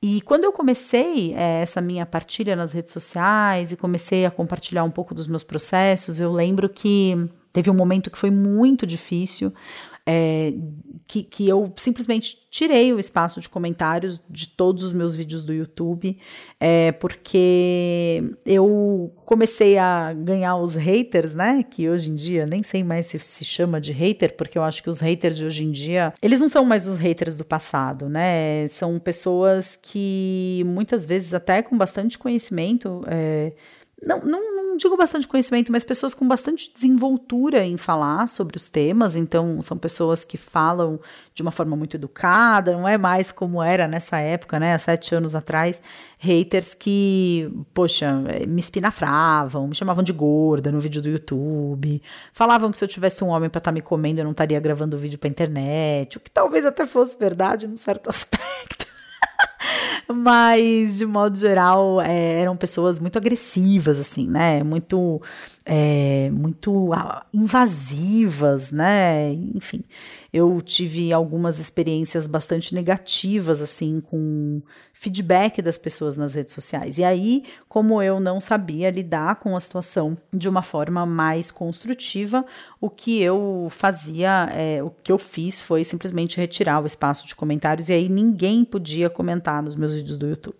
[0.00, 4.84] E quando eu comecei é, essa minha partilha nas redes sociais e comecei a compartilhar
[4.84, 7.16] um pouco dos meus processos, eu lembro que
[7.52, 9.52] teve um momento que foi muito difícil,
[10.10, 10.54] é,
[11.06, 15.52] que, que eu simplesmente tirei o espaço de comentários de todos os meus vídeos do
[15.52, 16.18] YouTube,
[16.58, 21.62] é, porque eu comecei a ganhar os haters, né?
[21.62, 24.82] Que hoje em dia nem sei mais se se chama de hater, porque eu acho
[24.82, 28.08] que os haters de hoje em dia, eles não são mais os haters do passado,
[28.08, 28.66] né?
[28.68, 33.52] São pessoas que muitas vezes, até com bastante conhecimento, é,
[34.00, 38.68] não, não, não, digo bastante conhecimento, mas pessoas com bastante desenvoltura em falar sobre os
[38.68, 39.16] temas.
[39.16, 41.00] Então, são pessoas que falam
[41.34, 44.74] de uma forma muito educada, não é mais como era nessa época, né?
[44.74, 45.82] Há sete anos atrás,
[46.18, 48.12] haters que, poxa,
[48.46, 52.00] me espinafravam, me chamavam de gorda no vídeo do YouTube,
[52.32, 54.58] falavam que se eu tivesse um homem para estar tá me comendo, eu não estaria
[54.60, 58.87] gravando vídeo para internet, o que talvez até fosse verdade num certo aspecto.
[60.08, 64.62] Mas, de modo geral, é, eram pessoas muito agressivas, assim, né?
[64.62, 65.20] Muito,
[65.70, 66.90] é, muito
[67.32, 69.34] invasivas, né?
[69.54, 69.84] Enfim,
[70.32, 74.62] eu tive algumas experiências bastante negativas, assim, com
[74.98, 76.98] feedback das pessoas nas redes sociais.
[76.98, 82.44] E aí, como eu não sabia lidar com a situação de uma forma mais construtiva,
[82.80, 87.34] o que eu fazia, é, o que eu fiz foi simplesmente retirar o espaço de
[87.36, 90.56] comentários e aí ninguém podia comentar nos meus vídeos do YouTube.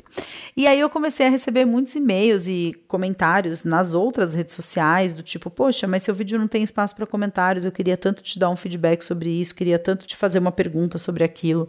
[0.56, 5.22] E aí eu comecei a receber muitos e-mails e comentários nas outras redes sociais do
[5.22, 8.50] tipo, poxa, mas seu vídeo não tem espaço para comentários, eu queria tanto te dar
[8.50, 11.68] um feedback sobre isso, queria tanto te fazer uma pergunta sobre aquilo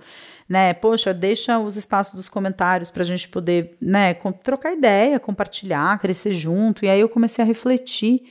[0.49, 0.73] né?
[0.73, 6.33] Poxa, deixa os espaços dos comentários para a gente poder, né, trocar ideia, compartilhar, crescer
[6.33, 6.83] junto.
[6.83, 8.23] E aí eu comecei a refletir,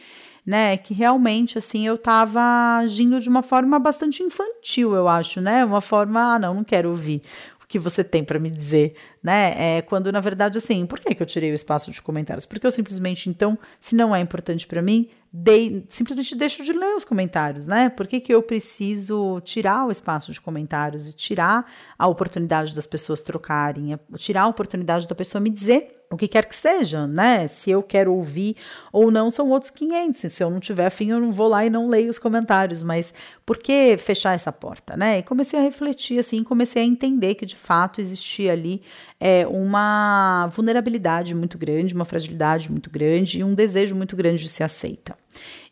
[0.45, 5.65] né, que realmente assim eu estava agindo de uma forma bastante infantil, eu acho, né?
[5.65, 7.23] Uma forma, ah, não, não quero ouvir
[7.69, 9.77] que você tem para me dizer, né?
[9.77, 12.47] É quando na verdade assim, por que, que eu tirei o espaço de comentários?
[12.47, 16.97] Porque eu simplesmente então, se não é importante para mim, dei, simplesmente deixo de ler
[16.97, 17.91] os comentários, né?
[17.91, 22.87] Por que, que eu preciso tirar o espaço de comentários e tirar a oportunidade das
[22.87, 27.47] pessoas trocarem, tirar a oportunidade da pessoa me dizer o que quer que seja, né?
[27.47, 28.57] Se eu quero ouvir
[28.91, 30.33] ou não, são outros 500.
[30.33, 32.83] Se eu não tiver afim, eu não vou lá e não leio os comentários.
[32.83, 33.13] Mas
[33.45, 35.19] por que fechar essa porta, né?
[35.19, 38.81] E comecei a refletir assim, comecei a entender que de fato existia ali
[39.21, 44.49] é, uma vulnerabilidade muito grande, uma fragilidade muito grande e um desejo muito grande de
[44.49, 45.15] ser aceita.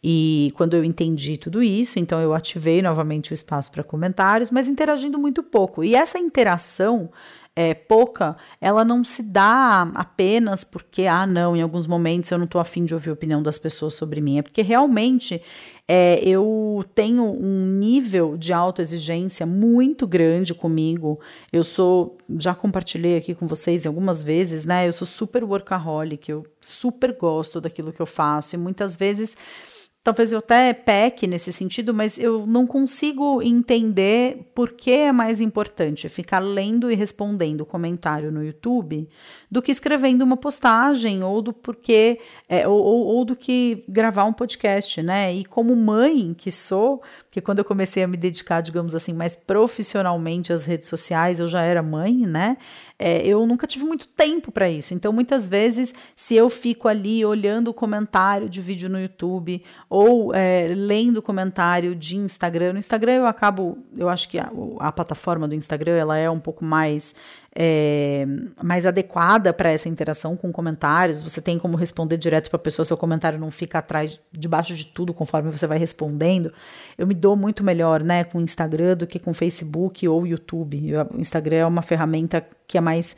[0.04, 4.68] E quando eu entendi tudo isso, então eu ativei novamente o espaço para comentários, mas
[4.68, 5.82] interagindo muito pouco.
[5.82, 7.10] E essa interação
[7.58, 12.44] é, pouca, ela não se dá apenas porque, ah, não, em alguns momentos eu não
[12.44, 14.38] estou afim de ouvir a opinião das pessoas sobre mim.
[14.38, 15.40] É porque realmente
[15.88, 21.18] é, eu tenho um nível de autoexigência muito grande comigo.
[21.50, 24.86] Eu sou, já compartilhei aqui com vocês algumas vezes, né?
[24.86, 29.34] Eu sou super workaholic, eu super gosto daquilo que eu faço e muitas vezes
[30.06, 35.40] talvez eu até peque nesse sentido, mas eu não consigo entender por que é mais
[35.40, 39.08] importante ficar lendo e respondendo comentário no YouTube
[39.50, 44.26] do que escrevendo uma postagem ou do porquê é, ou, ou, ou, do que gravar
[44.26, 45.34] um podcast, né?
[45.34, 47.02] E como mãe que sou,
[47.36, 51.46] porque quando eu comecei a me dedicar, digamos assim, mais profissionalmente às redes sociais, eu
[51.46, 52.56] já era mãe, né?
[52.98, 54.94] É, eu nunca tive muito tempo para isso.
[54.94, 60.34] Então, muitas vezes, se eu fico ali olhando o comentário de vídeo no YouTube ou
[60.34, 65.46] é, lendo comentário de Instagram, no Instagram eu acabo, eu acho que a, a plataforma
[65.46, 67.14] do Instagram ela é um pouco mais
[67.58, 68.26] é,
[68.62, 71.22] mais adequada para essa interação com comentários.
[71.22, 74.84] Você tem como responder direto para a pessoa, seu comentário não fica atrás, debaixo de
[74.84, 76.52] tudo, conforme você vai respondendo.
[76.98, 80.92] Eu me dou muito melhor né, com o Instagram do que com Facebook ou YouTube.
[81.14, 83.16] O Instagram é uma ferramenta que é mais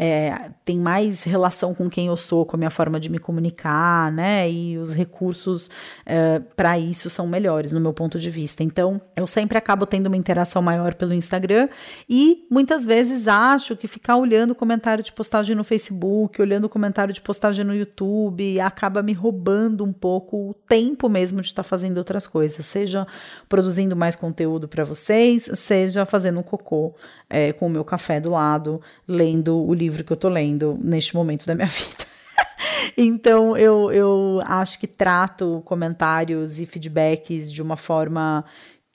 [0.00, 4.12] é, tem mais relação com quem eu sou, com a minha forma de me comunicar,
[4.12, 4.48] né?
[4.48, 5.68] E os recursos
[6.06, 8.62] é, para isso são melhores, no meu ponto de vista.
[8.62, 11.68] Então, eu sempre acabo tendo uma interação maior pelo Instagram
[12.08, 17.20] e muitas vezes acho que ficar olhando comentário de postagem no Facebook, olhando comentário de
[17.20, 21.98] postagem no YouTube, acaba me roubando um pouco o tempo mesmo de estar tá fazendo
[21.98, 23.04] outras coisas, seja
[23.48, 26.94] produzindo mais conteúdo para vocês, seja fazendo um cocô
[27.28, 31.14] é, com o meu café do lado, lendo o livro que eu tô lendo neste
[31.14, 32.06] momento da minha vida.
[32.96, 38.44] então eu, eu acho que trato comentários e feedbacks de uma forma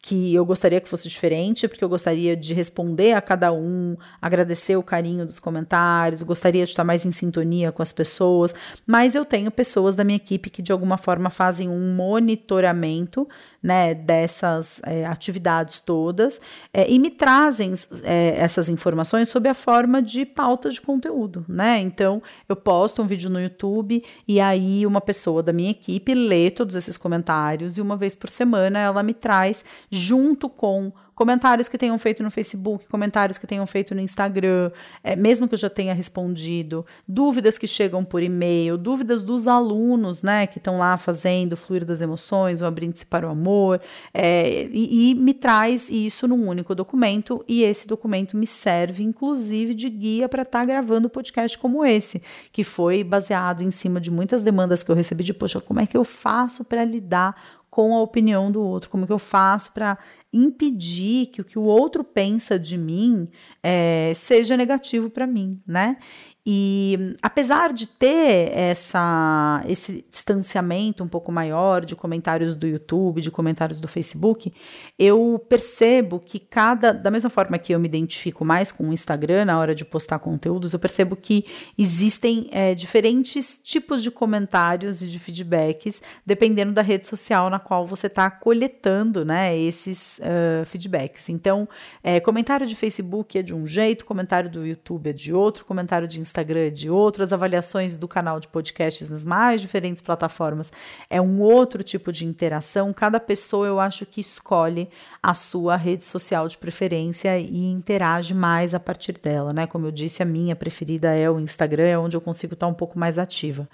[0.04, 4.76] que eu gostaria que fosse diferente, porque eu gostaria de responder a cada um, agradecer
[4.76, 8.54] o carinho dos comentários, gostaria de estar mais em sintonia com as pessoas,
[8.86, 13.26] mas eu tenho pessoas da minha equipe que de alguma forma fazem um monitoramento
[13.63, 16.41] né, dessas é, atividades todas
[16.73, 17.73] é, e me trazem
[18.04, 21.80] é, essas informações sob a forma de pautas de conteúdo, né?
[21.80, 26.52] Então eu posto um vídeo no YouTube e aí uma pessoa da minha equipe lê
[26.52, 31.78] todos esses comentários e uma vez por semana ela me traz junto com comentários que
[31.78, 34.71] tenham feito no Facebook, comentários que tenham feito no Instagram,
[35.04, 40.23] é, mesmo que eu já tenha respondido, dúvidas que chegam por e-mail, dúvidas dos alunos,
[40.23, 43.82] né, que estão lá fazendo Fluir das Emoções, o Abrindo-se para o Amor,
[44.13, 49.73] é, e, e, me traz isso num único documento, e esse documento me serve, inclusive,
[49.73, 52.21] de guia para estar tá gravando podcast como esse,
[52.52, 55.88] que foi baseado em cima de muitas demandas que eu recebi de, poxa, como é
[55.88, 57.36] que eu faço para lidar
[57.74, 59.98] com a opinião do outro, como que eu faço para
[60.32, 63.28] impedir que o que o outro pensa de mim
[63.64, 65.98] é, seja negativo para mim, né?
[66.46, 73.32] E apesar de ter essa, esse distanciamento um pouco maior de comentários do YouTube, de
[73.32, 74.54] comentários do Facebook,
[75.00, 79.46] eu percebo que cada, da mesma forma que eu me identifico mais com o Instagram
[79.46, 81.46] na hora de postar conteúdos, eu percebo que
[81.78, 87.88] existem é, diferentes tipos de comentários e de feedbacks, dependendo da rede social na qual
[87.88, 91.30] você está coletando né, esses uh, feedbacks.
[91.30, 91.70] Então,
[92.04, 96.06] é, comentário de Facebook é de um jeito, comentário do YouTube é de outro, comentário
[96.06, 100.72] de Instagram Instagram de outras avaliações do canal de podcasts nas mais diferentes plataformas.
[101.08, 102.91] É um outro tipo de interação.
[102.91, 104.89] Cada pessoa, eu acho que escolhe
[105.22, 109.67] a sua rede social de preferência e interage mais a partir dela, né?
[109.67, 112.74] Como eu disse, a minha preferida é o Instagram, é onde eu consigo estar um
[112.74, 113.69] pouco mais ativa.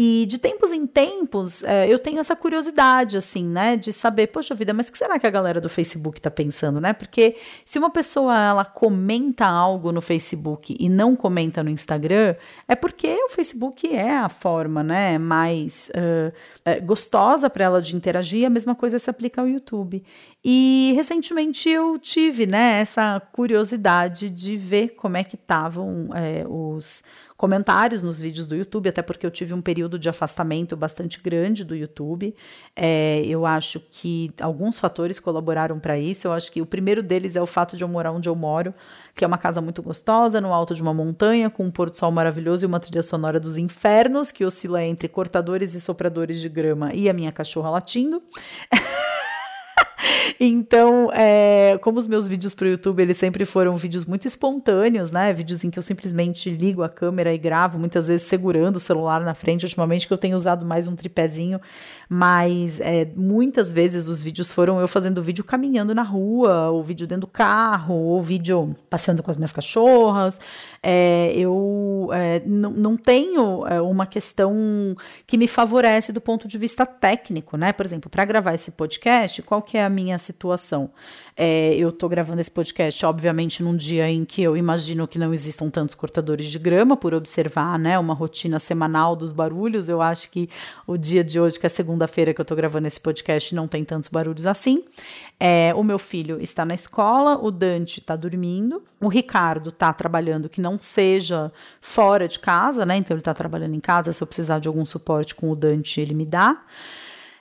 [0.00, 4.54] E de tempos em tempos, é, eu tenho essa curiosidade, assim, né, de saber, poxa
[4.54, 6.92] vida, mas o que será que a galera do Facebook tá pensando, né?
[6.92, 7.34] Porque
[7.64, 12.36] se uma pessoa ela comenta algo no Facebook e não comenta no Instagram,
[12.68, 17.96] é porque o Facebook é a forma, né, mais uh, uh, gostosa para ela de
[17.96, 18.46] interagir.
[18.46, 20.04] A mesma coisa se aplica ao YouTube.
[20.44, 27.02] E recentemente eu tive, né, essa curiosidade de ver como é que estavam é, os
[27.38, 31.64] comentários nos vídeos do YouTube, até porque eu tive um período de afastamento bastante grande
[31.64, 32.34] do YouTube.
[32.74, 36.26] É, eu acho que alguns fatores colaboraram para isso.
[36.26, 38.74] Eu acho que o primeiro deles é o fato de eu morar onde eu moro,
[39.14, 41.96] que é uma casa muito gostosa, no alto de uma montanha, com um pôr do
[41.96, 46.48] sol maravilhoso e uma trilha sonora dos infernos, que oscila entre cortadores e sopradores de
[46.48, 48.20] grama e a minha cachorra latindo.
[50.40, 55.10] Então, é, como os meus vídeos para o YouTube, eles sempre foram vídeos muito espontâneos,
[55.10, 55.32] né?
[55.32, 59.20] Vídeos em que eu simplesmente ligo a câmera e gravo, muitas vezes segurando o celular
[59.20, 59.64] na frente.
[59.64, 61.60] Ultimamente que eu tenho usado mais um tripézinho,
[62.08, 67.06] mas é, muitas vezes os vídeos foram eu fazendo vídeo caminhando na rua, ou vídeo
[67.06, 70.38] dentro do carro, ou vídeo passeando com as minhas cachorras.
[70.80, 76.86] É, eu é, não tenho é, uma questão que me favorece do ponto de vista
[76.86, 77.72] técnico, né?
[77.72, 80.90] Por exemplo, para gravar esse podcast, qual que é a minha situação?
[81.40, 85.32] É, eu estou gravando esse podcast, obviamente, num dia em que eu imagino que não
[85.32, 89.88] existam tantos cortadores de grama, por observar né, uma rotina semanal dos barulhos.
[89.88, 90.50] Eu acho que
[90.86, 93.84] o dia de hoje, que é segunda-feira que eu estou gravando esse podcast, não tem
[93.84, 94.84] tantos barulhos assim.
[95.38, 100.48] É, o meu filho está na escola, o Dante está dormindo, o Ricardo está trabalhando
[100.48, 102.96] que não seja fora de casa, né?
[102.96, 104.12] Então ele está trabalhando em casa.
[104.12, 106.60] Se eu precisar de algum suporte com o Dante, ele me dá.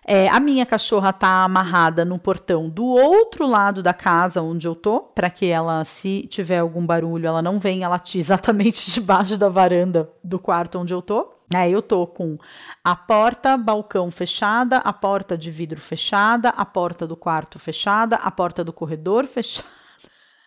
[0.10, 4.74] É, a minha cachorra tá amarrada no portão do outro lado da casa onde eu
[4.74, 9.50] tô, para que ela, se tiver algum barulho, ela não venha latir exatamente debaixo da
[9.50, 11.34] varanda do quarto onde eu tô.
[11.54, 12.38] Aí eu tô com
[12.82, 18.32] a porta balcão fechada, a porta de vidro fechada, a porta do quarto fechada, a
[18.32, 19.68] porta do corredor fechada.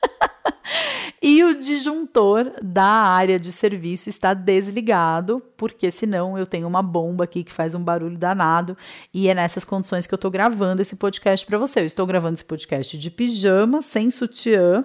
[1.22, 7.24] e o disjuntor da área de serviço está desligado, porque senão eu tenho uma bomba
[7.24, 8.76] aqui que faz um barulho danado.
[9.12, 11.80] E é nessas condições que eu estou gravando esse podcast para você.
[11.80, 14.84] Eu estou gravando esse podcast de pijama, sem sutiã,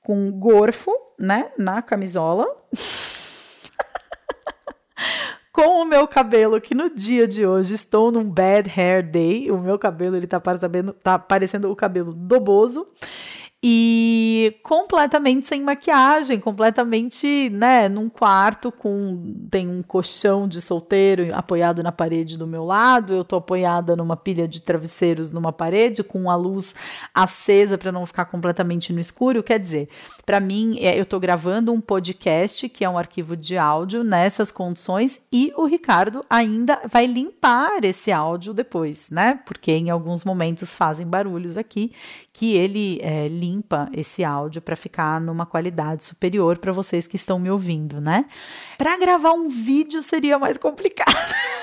[0.00, 2.46] com gorfo né, na camisola.
[5.52, 9.50] com o meu cabelo, que no dia de hoje estou num bad hair day.
[9.50, 12.86] O meu cabelo, ele tá parecendo, tá parecendo o cabelo do Bozo
[13.62, 21.82] e completamente sem maquiagem, completamente, né, num quarto com tem um colchão de solteiro apoiado
[21.82, 26.30] na parede do meu lado, eu tô apoiada numa pilha de travesseiros numa parede com
[26.30, 26.74] a luz
[27.14, 29.90] acesa para não ficar completamente no escuro, quer dizer,
[30.30, 34.52] para mim, é, eu tô gravando um podcast que é um arquivo de áudio nessas
[34.52, 39.40] condições e o Ricardo ainda vai limpar esse áudio depois, né?
[39.44, 41.92] Porque em alguns momentos fazem barulhos aqui
[42.32, 47.36] que ele é, limpa esse áudio para ficar numa qualidade superior para vocês que estão
[47.36, 48.26] me ouvindo, né?
[48.78, 51.34] Para gravar um vídeo seria mais complicado.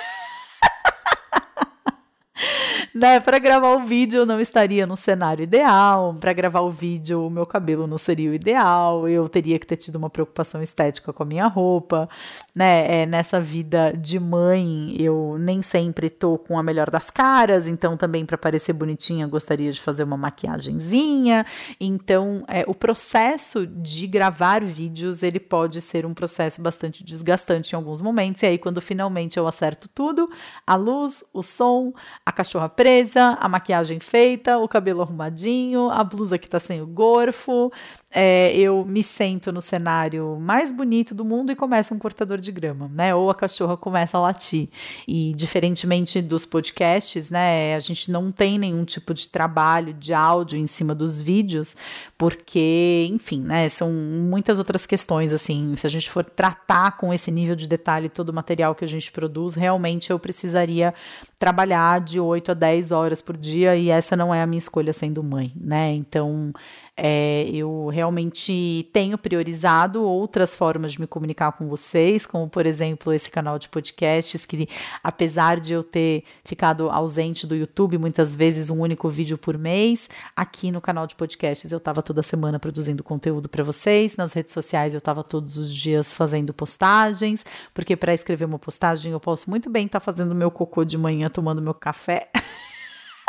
[2.93, 7.25] né, para gravar o vídeo eu não estaria no cenário ideal, para gravar o vídeo
[7.25, 11.13] o meu cabelo não seria o ideal, eu teria que ter tido uma preocupação estética
[11.13, 12.09] com a minha roupa,
[12.53, 13.01] né?
[13.01, 17.97] É, nessa vida de mãe eu nem sempre tô com a melhor das caras, então
[17.97, 21.45] também para parecer bonitinha gostaria de fazer uma maquiagenzinha.
[21.79, 27.75] Então, é, o processo de gravar vídeos ele pode ser um processo bastante desgastante em
[27.75, 28.43] alguns momentos.
[28.43, 30.29] E aí quando finalmente eu acerto tudo,
[30.65, 31.93] a luz, o som,
[32.25, 36.87] a cachorra presa, a maquiagem feita, o cabelo arrumadinho, a blusa que tá sem o
[36.87, 37.69] gorfo,
[38.09, 42.51] é, eu me sento no cenário mais bonito do mundo e começa um cortador de
[42.51, 43.13] grama, né?
[43.13, 44.69] Ou a cachorra começa a latir.
[45.05, 47.75] E diferentemente dos podcasts, né?
[47.75, 51.75] A gente não tem nenhum tipo de trabalho de áudio em cima dos vídeos,
[52.17, 53.67] porque, enfim, né?
[53.67, 55.75] São muitas outras questões, assim.
[55.75, 58.89] Se a gente for tratar com esse nível de detalhe todo o material que a
[58.89, 60.93] gente produz, realmente eu precisaria
[61.37, 64.93] trabalhar de 8 a 10 horas por dia e essa não é a minha escolha
[64.93, 65.93] sendo mãe, né?
[65.93, 66.53] Então,
[66.99, 73.13] é, eu realmente tenho priorizado outras formas de me comunicar com vocês, como por exemplo
[73.13, 74.67] esse canal de podcasts, que
[75.03, 80.09] apesar de eu ter ficado ausente do YouTube, muitas vezes um único vídeo por mês,
[80.35, 84.51] aqui no canal de podcasts eu estava toda semana produzindo conteúdo para vocês, nas redes
[84.51, 87.45] sociais eu estava todos os dias fazendo postagens,
[87.75, 90.97] porque para escrever uma postagem eu posso muito bem estar tá fazendo meu cocô de
[90.97, 92.27] manhã, tomando meu café.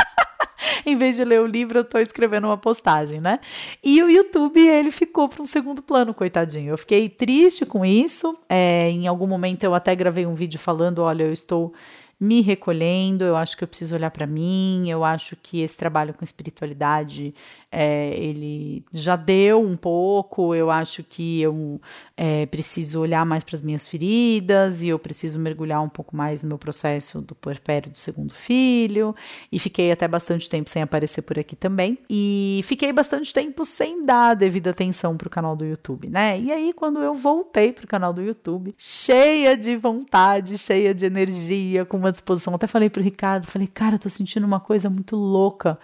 [0.85, 3.39] em vez de ler o livro, eu tô escrevendo uma postagem, né?
[3.83, 6.71] E o YouTube, ele ficou para um segundo plano, coitadinho.
[6.71, 8.37] Eu fiquei triste com isso.
[8.47, 11.73] É, em algum momento eu até gravei um vídeo falando: olha, eu estou
[12.19, 16.13] me recolhendo, eu acho que eu preciso olhar para mim, eu acho que esse trabalho
[16.13, 17.33] com espiritualidade
[17.71, 21.79] é, ele já deu um pouco, eu acho que eu
[22.17, 26.41] é, preciso olhar mais para as minhas feridas e eu preciso mergulhar um pouco mais
[26.41, 29.15] no meu processo do puerpério do segundo filho.
[29.51, 31.99] E fiquei até bastante tempo sem aparecer por aqui também.
[32.09, 36.39] E fiquei bastante tempo sem dar devida atenção para o canal do YouTube, né?
[36.39, 41.05] E aí, quando eu voltei para o canal do YouTube, cheia de vontade, cheia de
[41.05, 44.59] energia, com uma disposição, até falei para o Ricardo, falei, cara, eu tô sentindo uma
[44.59, 45.77] coisa muito louca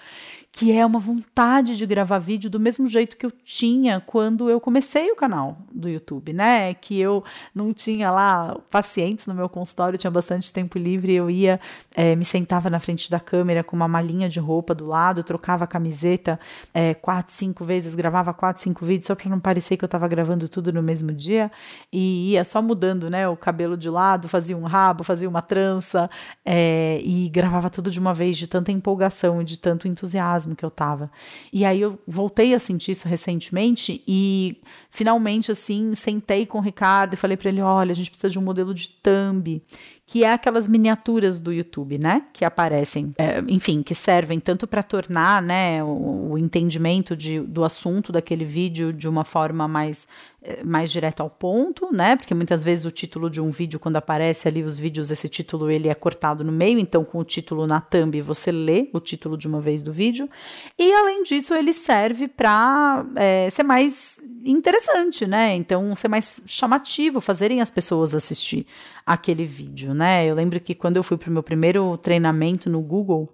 [0.55, 4.57] que é uma vontade de gravar vídeo do mesmo jeito que eu tinha quando eu
[4.61, 6.73] comecei o canal do YouTube, né?
[6.73, 11.59] Que eu não tinha lá pacientes no meu consultório, tinha bastante tempo livre, eu ia,
[11.93, 15.65] é, me sentava na frente da câmera com uma malinha de roupa do lado, trocava
[15.65, 16.39] a camiseta
[16.73, 20.07] é, quatro, cinco vezes, gravava quatro, cinco vídeos só para não parecer que eu estava
[20.07, 21.51] gravando tudo no mesmo dia
[21.91, 23.27] e ia só mudando, né?
[23.27, 26.09] O cabelo de lado, fazia um rabo, fazia uma trança
[26.45, 30.65] é, e gravava tudo de uma vez de tanta empolgação e de tanto entusiasmo que
[30.65, 31.09] eu tava.
[31.53, 37.13] E aí eu voltei a sentir isso recentemente e finalmente assim sentei com o Ricardo
[37.13, 39.61] e falei para ele, olha, a gente precisa de um modelo de thumb
[40.05, 42.23] que é aquelas miniaturas do YouTube, né?
[42.31, 47.63] Que aparecem, é, enfim, que servem tanto para tornar, né, o, o entendimento de, do
[47.63, 50.07] assunto daquele vídeo de uma forma mais
[50.47, 52.15] é, mais direto ao ponto, né?
[52.15, 55.71] Porque muitas vezes o título de um vídeo, quando aparece ali os vídeos, esse título
[55.71, 59.35] ele é cortado no meio, então com o título na thumb você lê o título
[59.39, 60.29] de uma vez do vídeo.
[60.77, 64.14] E além disso, ele serve para é, ser mais
[64.45, 65.55] interessante, né?
[65.55, 68.65] Então ser mais chamativo, fazerem as pessoas assistir
[69.05, 70.25] aquele vídeo, né?
[70.25, 73.33] Eu lembro que quando eu fui para o meu primeiro treinamento no Google,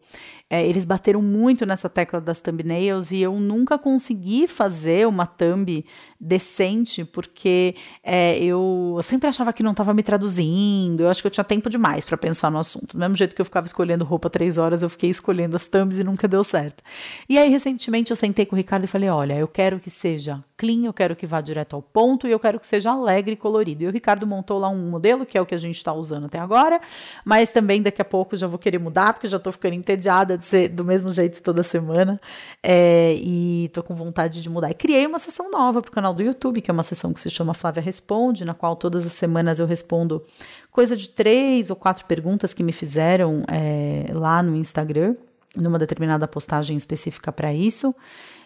[0.52, 5.86] é, eles bateram muito nessa tecla das thumbnails e eu nunca consegui fazer uma thumb
[6.20, 7.74] decente, porque
[8.04, 11.70] é, eu sempre achava que não estava me traduzindo, eu acho que eu tinha tempo
[11.70, 12.97] demais para pensar no assunto.
[12.97, 15.99] Do mesmo jeito que eu ficava escolhendo roupa três horas, eu fiquei escolhendo as thumbs
[15.99, 16.84] e nunca deu certo.
[17.30, 20.43] E aí, recentemente, eu sentei com o Ricardo e falei: olha, eu quero que seja
[20.58, 23.36] clean, eu quero que vá direto ao ponto e eu quero que seja alegre e
[23.36, 23.84] colorido.
[23.84, 26.26] E o Ricardo montou lá um modelo, que é o que a gente está usando
[26.26, 26.80] até agora,
[27.26, 30.47] mas também daqui a pouco já vou querer mudar, porque já estou ficando entediada de
[30.47, 32.19] ser do mesmo jeito toda semana.
[32.61, 34.69] É, e tô com vontade de mudar.
[34.69, 37.29] E criei uma sessão nova pro canal do YouTube, que é uma sessão que se
[37.29, 40.23] chama Flávia Responde, na qual todas as semanas eu respondo
[40.71, 45.15] coisa de três ou quatro perguntas que me fizeram é, lá no Instagram,
[45.55, 47.95] numa determinada postagem específica para isso.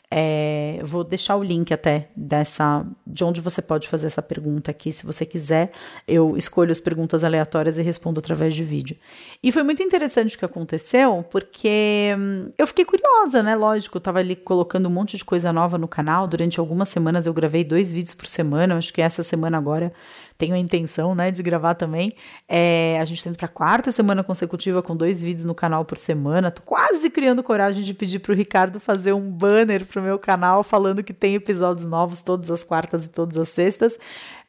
[0.09, 4.91] É, vou deixar o link até dessa de onde você pode fazer essa pergunta aqui,
[4.91, 5.71] se você quiser.
[6.07, 8.95] Eu escolho as perguntas aleatórias e respondo através de vídeo.
[9.41, 13.55] E foi muito interessante o que aconteceu, porque hum, eu fiquei curiosa, né?
[13.55, 16.27] Lógico, eu tava ali colocando um monte de coisa nova no canal.
[16.27, 18.77] Durante algumas semanas eu gravei dois vídeos por semana.
[18.77, 19.91] Acho que essa semana agora
[20.37, 22.13] tenho a intenção, né, de gravar também.
[22.47, 25.85] É, a gente está indo para a quarta semana consecutiva com dois vídeos no canal
[25.85, 26.51] por semana.
[26.51, 30.63] Tô quase criando coragem de pedir para o Ricardo fazer um banner pro meu canal
[30.63, 33.97] falando que tem episódios novos todas as quartas e todas as sextas.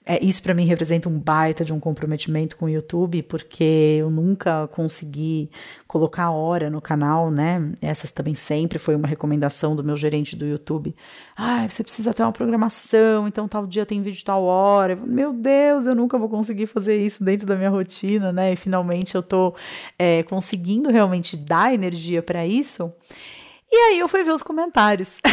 [0.08, 4.08] É, isso para mim representa um baita de um comprometimento com o YouTube, porque eu
[4.08, 5.50] nunca consegui
[5.88, 7.72] colocar hora no canal, né?
[7.82, 10.94] Essas também sempre foi uma recomendação do meu gerente do YouTube.
[11.36, 14.94] Ah, você precisa ter uma programação, então tal dia tem vídeo tal hora.
[14.94, 18.52] Meu Deus, eu nunca vou conseguir fazer isso dentro da minha rotina, né?
[18.52, 19.56] E finalmente eu tô
[19.98, 22.92] é, conseguindo realmente dar energia para isso.
[23.72, 25.18] E aí eu fui ver os comentários.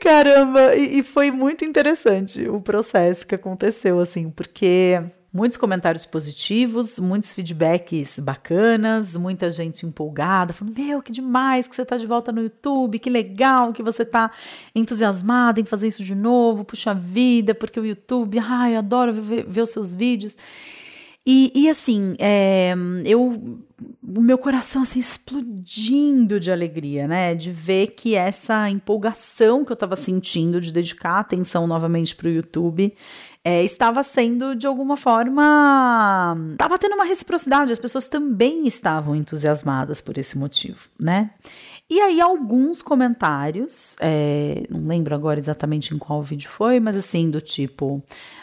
[0.00, 0.74] Caramba!
[0.76, 7.34] E, e, foi muito interessante o processo que aconteceu, assim, porque muitos comentários positivos, muitos
[7.34, 12.42] feedbacks bacanas, muita gente empolgada, falando: Meu, que demais que você está de volta no
[12.42, 14.30] YouTube, que legal que você está
[14.74, 19.44] entusiasmada em fazer isso de novo, puxa vida, porque o YouTube, ai, eu adoro ver,
[19.46, 20.36] ver os seus vídeos.
[21.26, 23.60] E, e assim, é, eu
[24.02, 27.34] o meu coração assim explodindo de alegria, né?
[27.34, 32.30] De ver que essa empolgação que eu estava sentindo de dedicar atenção novamente para o
[32.30, 32.94] YouTube
[33.44, 36.36] é, estava sendo de alguma forma.
[36.52, 41.30] estava tendo uma reciprocidade, as pessoas também estavam entusiasmadas por esse motivo, né?
[41.90, 47.30] E aí, alguns comentários, é, não lembro agora exatamente em qual vídeo foi, mas assim,
[47.30, 48.02] do tipo: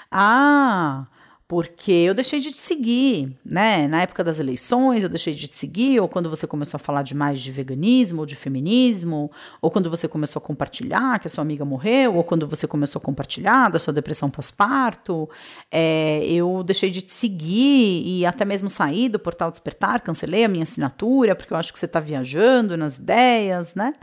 [0.10, 1.08] Ah
[1.48, 3.88] porque eu deixei de te seguir, né?
[3.88, 7.04] Na época das eleições, eu deixei de te seguir, ou quando você começou a falar
[7.04, 9.32] demais de veganismo ou de feminismo,
[9.62, 13.00] ou quando você começou a compartilhar que a sua amiga morreu, ou quando você começou
[13.00, 15.30] a compartilhar da sua depressão pós-parto,
[15.70, 20.48] é, eu deixei de te seguir e até mesmo sair do portal Despertar, cancelei a
[20.48, 23.94] minha assinatura, porque eu acho que você está viajando nas ideias, né?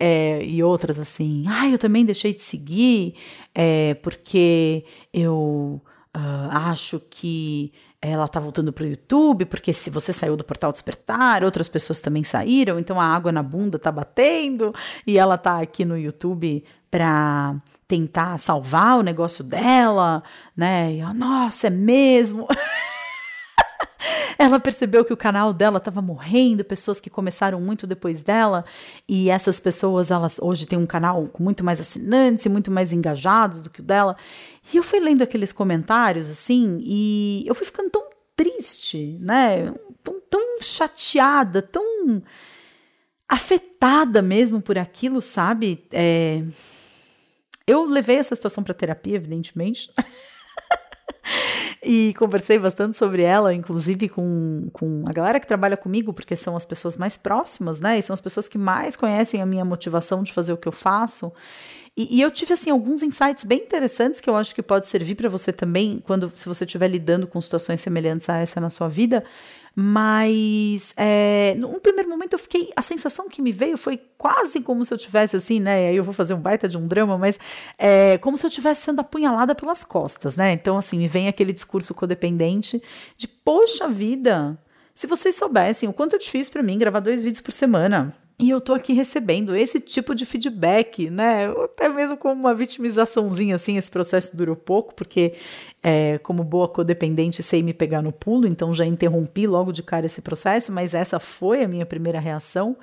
[0.00, 3.14] É, e outras assim, ah, eu também deixei de seguir,
[3.54, 5.82] é, porque eu
[6.16, 10.72] Uh, acho que ela está voltando para o YouTube, porque se você saiu do portal
[10.72, 14.74] Despertar, outras pessoas também saíram, então a água na bunda está batendo
[15.06, 17.56] e ela está aqui no YouTube para
[17.86, 20.22] tentar salvar o negócio dela,
[20.56, 20.94] né?
[20.94, 22.48] E, nossa, é mesmo.
[24.38, 28.64] ela percebeu que o canal dela estava morrendo, pessoas que começaram muito depois dela,
[29.08, 32.92] e essas pessoas, elas hoje têm um canal com muito mais assinantes e muito mais
[32.92, 34.16] engajados do que o dela.
[34.72, 38.04] E eu fui lendo aqueles comentários, assim, e eu fui ficando tão
[38.34, 39.72] triste, né?
[40.02, 42.22] Tão, tão chateada, tão
[43.28, 45.84] afetada mesmo por aquilo, sabe?
[45.90, 46.42] É...
[47.66, 49.90] Eu levei essa situação para terapia, evidentemente.
[51.82, 56.56] e conversei bastante sobre ela, inclusive com, com a galera que trabalha comigo, porque são
[56.56, 57.98] as pessoas mais próximas, né?
[57.98, 60.72] E são as pessoas que mais conhecem a minha motivação de fazer o que eu
[60.72, 61.32] faço.
[61.96, 65.14] E, e, eu tive assim alguns insights bem interessantes que eu acho que pode servir
[65.14, 68.88] para você também quando se você estiver lidando com situações semelhantes a essa na sua
[68.88, 69.24] vida.
[69.78, 72.72] Mas é, num primeiro momento eu fiquei.
[72.74, 75.90] A sensação que me veio foi quase como se eu tivesse assim, né?
[75.90, 77.38] Aí eu vou fazer um baita de um drama, mas
[77.76, 80.50] é como se eu tivesse sendo apunhalada pelas costas, né?
[80.52, 82.82] Então, assim, me vem aquele discurso codependente
[83.18, 84.58] de, poxa vida,
[84.94, 88.14] se vocês soubessem o quanto é difícil para mim gravar dois vídeos por semana.
[88.38, 91.48] E eu tô aqui recebendo esse tipo de feedback, né?
[91.64, 95.32] Até mesmo como uma vitimizaçãozinha, assim, esse processo durou pouco, porque
[95.82, 100.04] é, como boa codependente sei me pegar no pulo, então já interrompi logo de cara
[100.04, 102.76] esse processo, mas essa foi a minha primeira reação.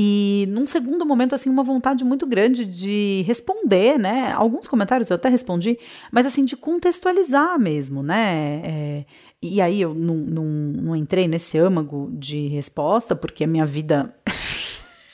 [0.00, 4.32] E num segundo momento, assim, uma vontade muito grande de responder, né?
[4.32, 5.76] Alguns comentários eu até respondi,
[6.12, 8.62] mas assim, de contextualizar mesmo, né?
[8.64, 9.04] É,
[9.42, 14.14] e aí eu não, não, não entrei nesse âmago de resposta, porque a minha vida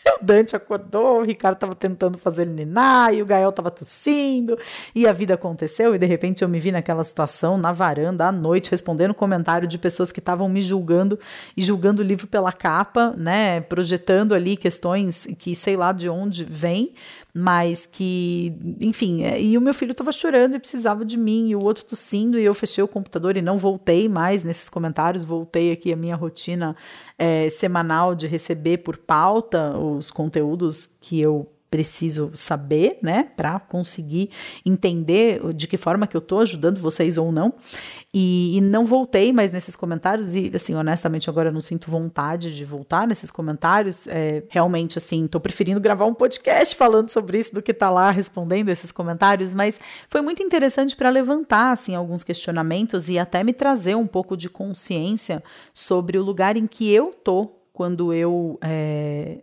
[0.21, 4.59] o Dante acordou, o Ricardo estava tentando fazer ele ninar, e o Gael estava tossindo,
[4.95, 8.33] e a vida aconteceu, e de repente eu me vi naquela situação, na varanda, à
[8.33, 11.19] noite, respondendo comentário de pessoas que estavam me julgando
[11.57, 13.61] e julgando o livro pela capa, né?
[13.63, 16.93] Projetando ali questões que sei lá de onde vem
[17.37, 21.57] mas que, enfim, é, e o meu filho estava chorando e precisava de mim, e
[21.57, 25.73] o outro tossindo, e eu fechei o computador e não voltei mais nesses comentários, voltei
[25.73, 26.77] aqui a minha rotina
[27.19, 34.31] é, semanal de receber por pauta os conteúdos que eu preciso saber, né, para conseguir
[34.65, 37.53] entender de que forma que eu estou ajudando vocês ou não.
[38.15, 42.55] E, e, não voltei mais nesses comentários e, assim, honestamente, agora eu não sinto vontade
[42.55, 44.07] de voltar nesses comentários.
[44.07, 47.93] É, realmente, assim, estou preferindo gravar um podcast falando sobre isso do que estar tá
[47.93, 53.43] lá respondendo esses comentários, mas foi muito interessante para levantar, assim, alguns questionamentos e até
[53.43, 58.61] me trazer um pouco de consciência sobre o lugar em que eu tô quando eu
[58.63, 59.43] é,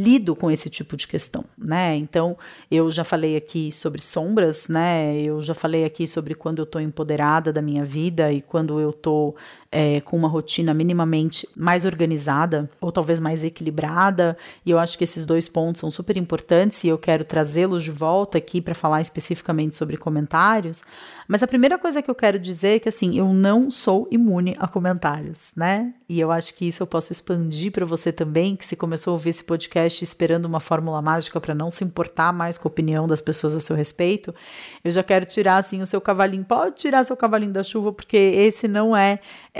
[0.00, 1.94] lido com esse tipo de questão, né?
[1.96, 2.36] Então,
[2.70, 5.20] eu já falei aqui sobre sombras, né?
[5.20, 8.90] Eu já falei aqui sobre quando eu estou empoderada da minha vida e quando eu
[8.90, 9.36] estou
[9.72, 14.36] é, com uma rotina minimamente mais organizada ou talvez mais equilibrada.
[14.66, 17.90] E eu acho que esses dois pontos são super importantes e eu quero trazê-los de
[17.90, 20.82] volta aqui para falar especificamente sobre comentários.
[21.28, 24.56] Mas a primeira coisa que eu quero dizer é que assim, eu não sou imune
[24.58, 25.94] a comentários, né?
[26.08, 29.14] E eu acho que isso eu posso expandir para você também, que se começou a
[29.14, 33.06] ouvir esse podcast esperando uma fórmula mágica para não se importar mais com a opinião
[33.06, 34.34] das pessoas a seu respeito,
[34.82, 36.44] eu já quero tirar assim o seu cavalinho.
[36.44, 39.20] Pode tirar seu cavalinho da chuva, porque esse não é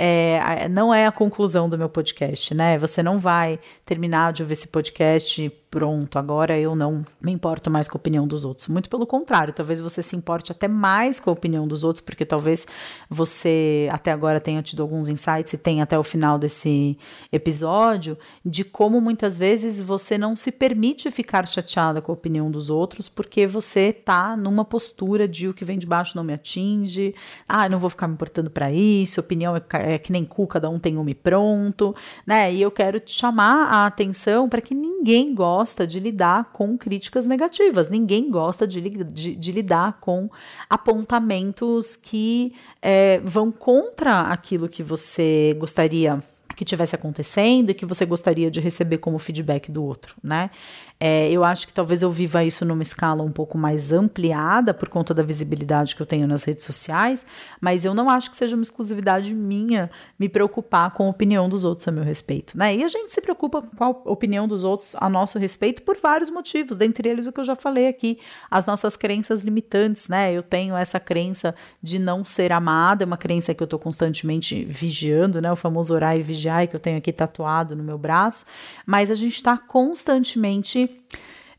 [0.69, 2.77] não é a conclusão do meu podcast, né?
[2.77, 7.87] Você não vai terminar de ouvir esse podcast pronto, agora eu não me importo mais
[7.87, 8.67] com a opinião dos outros.
[8.67, 12.25] Muito pelo contrário, talvez você se importe até mais com a opinião dos outros, porque
[12.25, 12.67] talvez
[13.09, 16.97] você até agora tenha tido alguns insights e tenha até o final desse
[17.31, 22.69] episódio de como muitas vezes você não se permite ficar chateada com a opinião dos
[22.69, 27.15] outros, porque você tá numa postura de o que vem de baixo não me atinge,
[27.47, 29.61] ah, não vou ficar me importando para isso, opinião é,
[29.93, 31.95] é, que nem cu, cada um tem um e pronto,
[32.27, 32.53] né?
[32.53, 36.75] E eu quero te chamar a atenção para que ninguém goste gosta de lidar com
[36.75, 40.27] críticas negativas, ninguém gosta de, de, de lidar com
[40.67, 46.19] apontamentos que é, vão contra aquilo que você gostaria
[46.55, 50.49] que tivesse acontecendo e que você gostaria de receber como feedback do outro, né?
[51.03, 54.87] É, eu acho que talvez eu viva isso numa escala um pouco mais ampliada por
[54.87, 57.25] conta da visibilidade que eu tenho nas redes sociais,
[57.59, 59.89] mas eu não acho que seja uma exclusividade minha
[60.19, 62.75] me preocupar com a opinião dos outros a meu respeito, né?
[62.75, 66.29] E a gente se preocupa com a opinião dos outros a nosso respeito por vários
[66.29, 68.19] motivos, dentre eles o que eu já falei aqui,
[68.51, 70.31] as nossas crenças limitantes, né?
[70.31, 74.63] Eu tenho essa crença de não ser amada, é uma crença que eu estou constantemente
[74.65, 75.51] vigiando, né?
[75.51, 78.45] O famoso orar e vigiar que eu tenho aqui tatuado no meu braço,
[78.85, 80.90] mas a gente está constantemente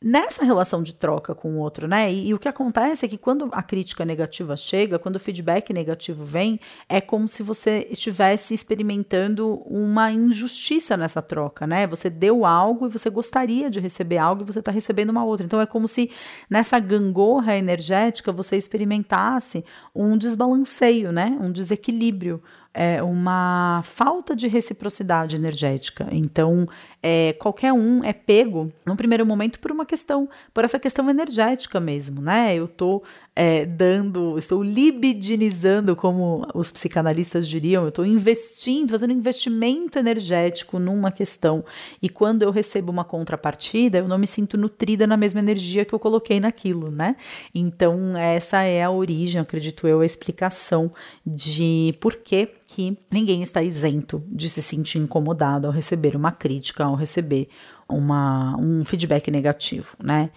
[0.03, 2.13] nessa relação de troca com o outro, né?
[2.13, 5.73] E, e, o que acontece é que quando a crítica negativa chega, quando o feedback
[5.73, 6.59] negativo vem,
[6.89, 11.87] é como se você estivesse experimentando uma injustiça nessa troca, né?
[11.87, 15.47] Você deu algo e você gostaria de receber algo e você está recebendo uma outra.
[15.47, 16.11] Então é como se
[16.51, 19.65] nessa gangorra energética você experimentasse
[19.95, 21.39] um desbalanceio, né?
[21.41, 22.43] Um desequilíbrio
[22.75, 26.07] é, uma falta de reciprocidade energética.
[26.11, 26.67] Então,
[27.03, 31.79] é, qualquer um é pego, no primeiro momento, por uma questão, por essa questão energética
[31.81, 32.55] mesmo, né?
[32.55, 33.03] Eu estou
[33.35, 41.11] é, dando, estou libidinizando, como os psicanalistas diriam, eu estou investindo, fazendo investimento energético numa
[41.11, 41.65] questão.
[42.01, 45.95] E quando eu recebo uma contrapartida, eu não me sinto nutrida na mesma energia que
[45.95, 47.17] eu coloquei naquilo, né?
[47.55, 50.93] Então, essa é a origem, acredito eu, a explicação
[51.25, 56.85] de por que que ninguém está isento de se sentir incomodado ao receber uma crítica,
[56.85, 57.49] ao receber
[57.89, 60.31] uma, um feedback negativo, né?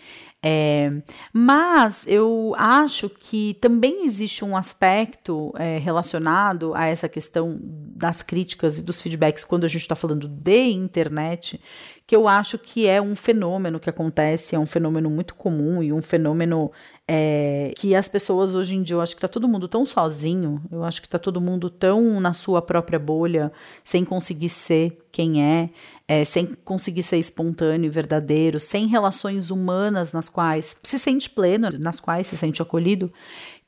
[0.48, 0.92] É,
[1.34, 8.78] mas eu acho que também existe um aspecto é, relacionado a essa questão das críticas
[8.78, 11.60] e dos feedbacks quando a gente está falando de internet,
[12.06, 15.92] que eu acho que é um fenômeno que acontece, é um fenômeno muito comum e
[15.92, 16.72] um fenômeno
[17.08, 20.62] é, que as pessoas hoje em dia, eu acho que está todo mundo tão sozinho,
[20.72, 23.52] eu acho que está todo mundo tão na sua própria bolha,
[23.84, 25.72] sem conseguir ser quem é,
[26.08, 31.70] é, sem conseguir ser espontâneo e verdadeiro, sem relações humanas nas quais se sente pleno,
[31.80, 33.12] nas quais se sente acolhido,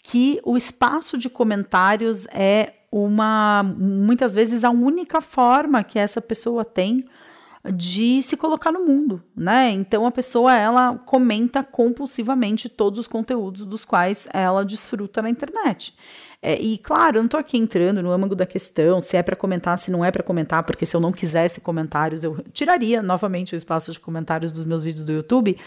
[0.03, 6.63] que o espaço de comentários é uma, muitas vezes, a única forma que essa pessoa
[6.63, 7.05] tem
[7.73, 9.71] de se colocar no mundo, né?
[9.71, 15.93] Então a pessoa ela comenta compulsivamente todos os conteúdos dos quais ela desfruta na internet.
[16.39, 19.35] É, e claro, eu não tô aqui entrando no âmago da questão, se é para
[19.35, 23.53] comentar, se não é para comentar, porque se eu não quisesse comentários, eu tiraria novamente
[23.53, 25.57] o espaço de comentários dos meus vídeos do YouTube.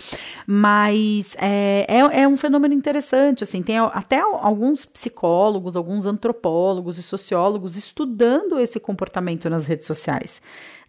[0.47, 7.03] Mas é, é, é um fenômeno interessante, assim, tem até alguns psicólogos, alguns antropólogos e
[7.03, 10.41] sociólogos estudando esse comportamento nas redes sociais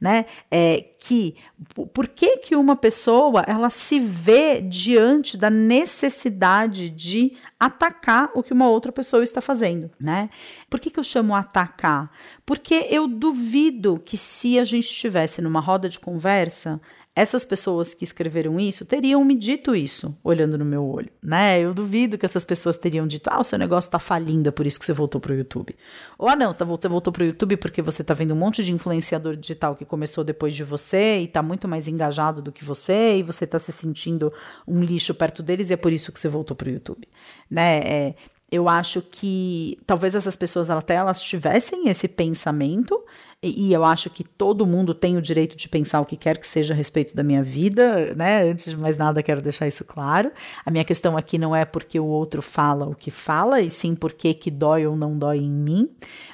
[0.01, 0.25] né?
[0.49, 1.35] É, que
[1.93, 8.51] por que, que uma pessoa ela se vê diante da necessidade de atacar o que
[8.51, 10.31] uma outra pessoa está fazendo, né?
[10.67, 12.11] Por que, que eu chamo atacar?
[12.43, 16.81] Porque eu duvido que se a gente estivesse numa roda de conversa,
[17.13, 21.59] essas pessoas que escreveram isso teriam me dito isso, olhando no meu olho, né?
[21.59, 24.65] Eu duvido que essas pessoas teriam dito, ah, o seu negócio está falindo, é por
[24.65, 25.75] isso que você voltou para o YouTube.
[26.17, 28.71] Ou, ah, não, você voltou para o YouTube porque você está vendo um monte de
[28.71, 33.17] influenciador digital que começou depois de você e está muito mais engajado do que você
[33.17, 34.31] e você está se sentindo
[34.65, 37.07] um lixo perto deles e é por isso que você voltou para o YouTube,
[37.49, 37.79] né?
[37.79, 38.15] É,
[38.51, 43.01] eu acho que talvez essas pessoas até elas tivessem esse pensamento,
[43.43, 46.45] e, eu acho que todo mundo tem o direito de pensar o que quer que
[46.45, 48.43] seja a respeito da minha vida, né?
[48.43, 50.31] Antes de mais nada, quero deixar isso claro.
[50.63, 53.95] A minha questão aqui não é porque o outro fala o que fala, e sim
[53.95, 55.89] porque que dói ou não dói em mim.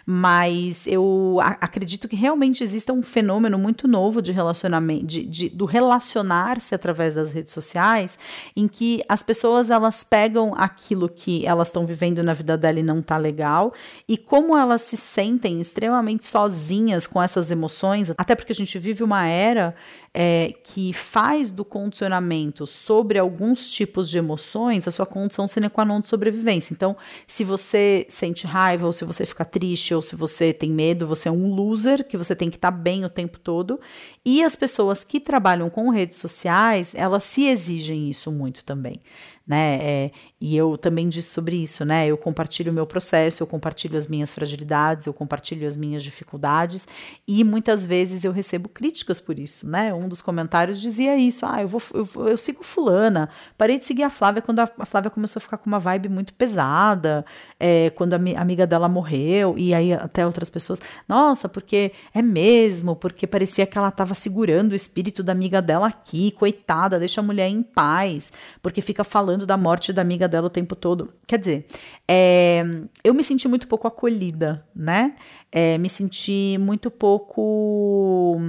[0.05, 5.63] Mas eu acredito que realmente exista um fenômeno muito novo de relacionamento, de, de do
[5.63, 8.19] relacionar-se através das redes sociais,
[8.53, 12.83] em que as pessoas elas pegam aquilo que elas estão vivendo na vida dela e
[12.83, 13.73] não tá legal,
[14.09, 19.03] e como elas se sentem extremamente sozinhas com essas emoções, até porque a gente vive
[19.03, 19.75] uma era
[20.13, 25.85] é, que faz do condicionamento sobre alguns tipos de emoções a sua condição sine qua
[25.85, 26.73] non de sobrevivência.
[26.73, 26.95] Então,
[27.27, 31.29] se você sente raiva, ou se você fica triste, ou se você tem medo, você
[31.29, 33.79] é um loser, que você tem que estar tá bem o tempo todo.
[34.25, 39.01] E as pessoas que trabalham com redes sociais, elas se exigem isso muito também
[39.47, 39.79] né?
[39.81, 42.05] É, e eu também disse sobre isso, né?
[42.05, 46.85] Eu compartilho o meu processo, eu compartilho as minhas fragilidades, eu compartilho as minhas dificuldades
[47.25, 49.93] e muitas vezes eu recebo críticas por isso, né?
[49.93, 54.03] Um dos comentários dizia isso: ah, eu vou, eu, eu sigo fulana, parei de seguir
[54.03, 57.25] a Flávia quando a, a, Flávia começou a ficar com uma vibe muito pesada,
[57.57, 62.21] é, quando a, a amiga dela morreu e aí até outras pessoas, nossa, porque é
[62.21, 67.21] mesmo, porque parecia que ela estava segurando o espírito da amiga dela aqui, coitada, deixa
[67.21, 68.31] a mulher em paz,
[68.61, 71.13] porque fica falando falando da morte da amiga dela o tempo todo.
[71.27, 71.67] Quer dizer,
[72.07, 72.63] é,
[73.03, 75.15] eu me senti muito pouco acolhida, né?
[75.51, 78.39] É, me senti muito pouco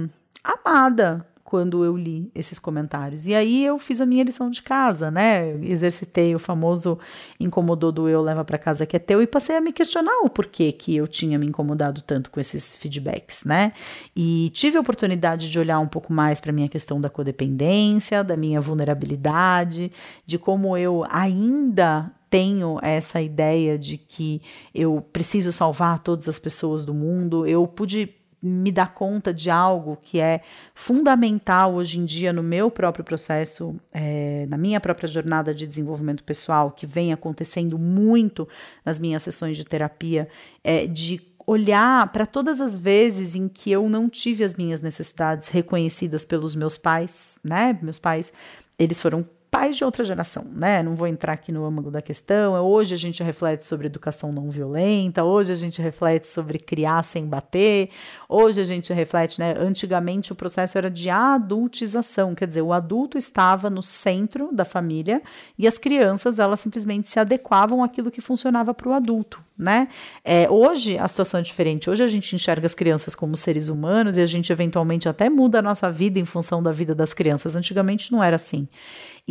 [0.43, 3.25] amada quando eu li esses comentários.
[3.25, 5.57] E aí eu fiz a minha lição de casa, né?
[5.63, 6.99] Exercitei o famoso
[7.39, 10.29] incomodou do eu leva para casa que é teu e passei a me questionar o
[10.29, 13.73] porquê que eu tinha me incomodado tanto com esses feedbacks, né?
[14.15, 18.37] E tive a oportunidade de olhar um pouco mais para minha questão da codependência, da
[18.37, 19.91] minha vulnerabilidade,
[20.27, 24.39] de como eu ainda tenho essa ideia de que
[24.71, 27.47] eu preciso salvar todas as pessoas do mundo.
[27.47, 30.41] Eu pude me dar conta de algo que é
[30.73, 36.23] fundamental hoje em dia no meu próprio processo, é, na minha própria jornada de desenvolvimento
[36.23, 38.47] pessoal, que vem acontecendo muito
[38.85, 40.27] nas minhas sessões de terapia,
[40.63, 45.49] é de olhar para todas as vezes em que eu não tive as minhas necessidades
[45.49, 47.77] reconhecidas pelos meus pais, né?
[47.81, 48.31] Meus pais,
[48.77, 50.83] eles foram pais de outra geração, né?
[50.83, 52.53] Não vou entrar aqui no âmago da questão.
[52.63, 57.25] Hoje a gente reflete sobre educação não violenta, hoje a gente reflete sobre criar sem
[57.25, 57.89] bater,
[58.27, 59.55] hoje a gente reflete, né?
[59.57, 65.21] Antigamente o processo era de adultização, quer dizer, o adulto estava no centro da família
[65.57, 69.87] e as crianças elas simplesmente se adequavam àquilo que funcionava para o adulto, né?
[70.23, 71.89] É, hoje a situação é diferente.
[71.89, 75.59] Hoje a gente enxerga as crianças como seres humanos e a gente eventualmente até muda
[75.59, 77.55] a nossa vida em função da vida das crianças.
[77.55, 78.67] Antigamente não era assim.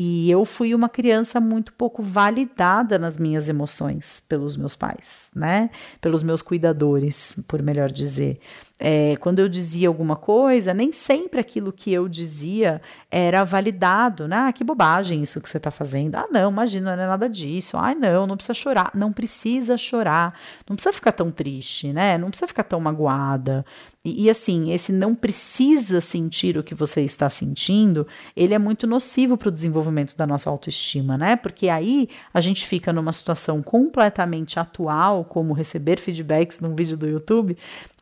[0.00, 5.70] E eu fui uma criança muito pouco validada nas minhas emoções pelos meus pais, né?
[6.00, 8.38] Pelos meus cuidadores, por melhor dizer.
[8.78, 12.80] É, quando eu dizia alguma coisa, nem sempre aquilo que eu dizia
[13.10, 14.36] era validado, né?
[14.36, 16.14] Ah, que bobagem isso que você está fazendo.
[16.14, 17.76] Ah, não, imagina, não é nada disso.
[17.76, 18.92] Ah, não, não precisa chorar.
[18.94, 20.38] Não precisa chorar.
[20.68, 22.16] Não precisa ficar tão triste, né?
[22.16, 23.66] Não precisa ficar tão magoada.
[24.08, 28.86] E, e, assim, esse não precisa sentir o que você está sentindo, ele é muito
[28.86, 31.36] nocivo para o desenvolvimento da nossa autoestima, né?
[31.36, 37.06] Porque aí a gente fica numa situação completamente atual, como receber feedbacks num vídeo do
[37.06, 37.56] YouTube,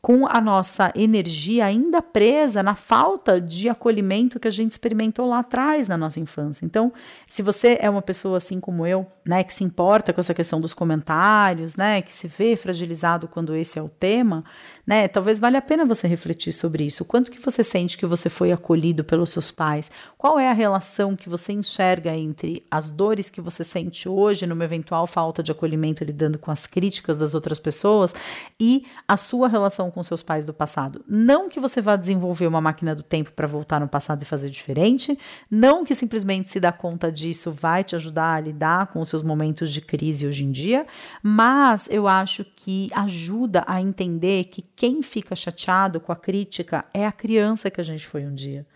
[0.07, 5.41] com a nossa energia ainda presa na falta de acolhimento que a gente experimentou lá
[5.41, 6.65] atrás na nossa infância.
[6.65, 6.93] Então,
[7.27, 10.61] se você é uma pessoa assim como eu, né, que se importa com essa questão
[10.61, 14.45] dos comentários, né, que se vê fragilizado quando esse é o tema,
[14.87, 17.05] né, talvez valha a pena você refletir sobre isso.
[17.05, 19.89] Quanto que você sente que você foi acolhido pelos seus pais?
[20.19, 24.65] Qual é a relação que você enxerga entre as dores que você sente hoje numa
[24.65, 28.13] eventual falta de acolhimento lidando com as críticas das outras pessoas
[28.59, 31.05] e a sua relação com seus pais do passado?
[31.07, 34.51] Não que você vá desenvolver uma máquina do tempo para voltar no passado e fazer
[34.51, 35.17] diferente,
[35.49, 39.23] não que simplesmente se dar conta disso vai te ajudar a lidar com os seus
[39.23, 40.87] momentos de crise hoje em dia,
[41.23, 47.07] mas eu acho que ajuda a entender que quem fica chateado com a crítica é
[47.07, 48.67] a criança que a gente foi um dia.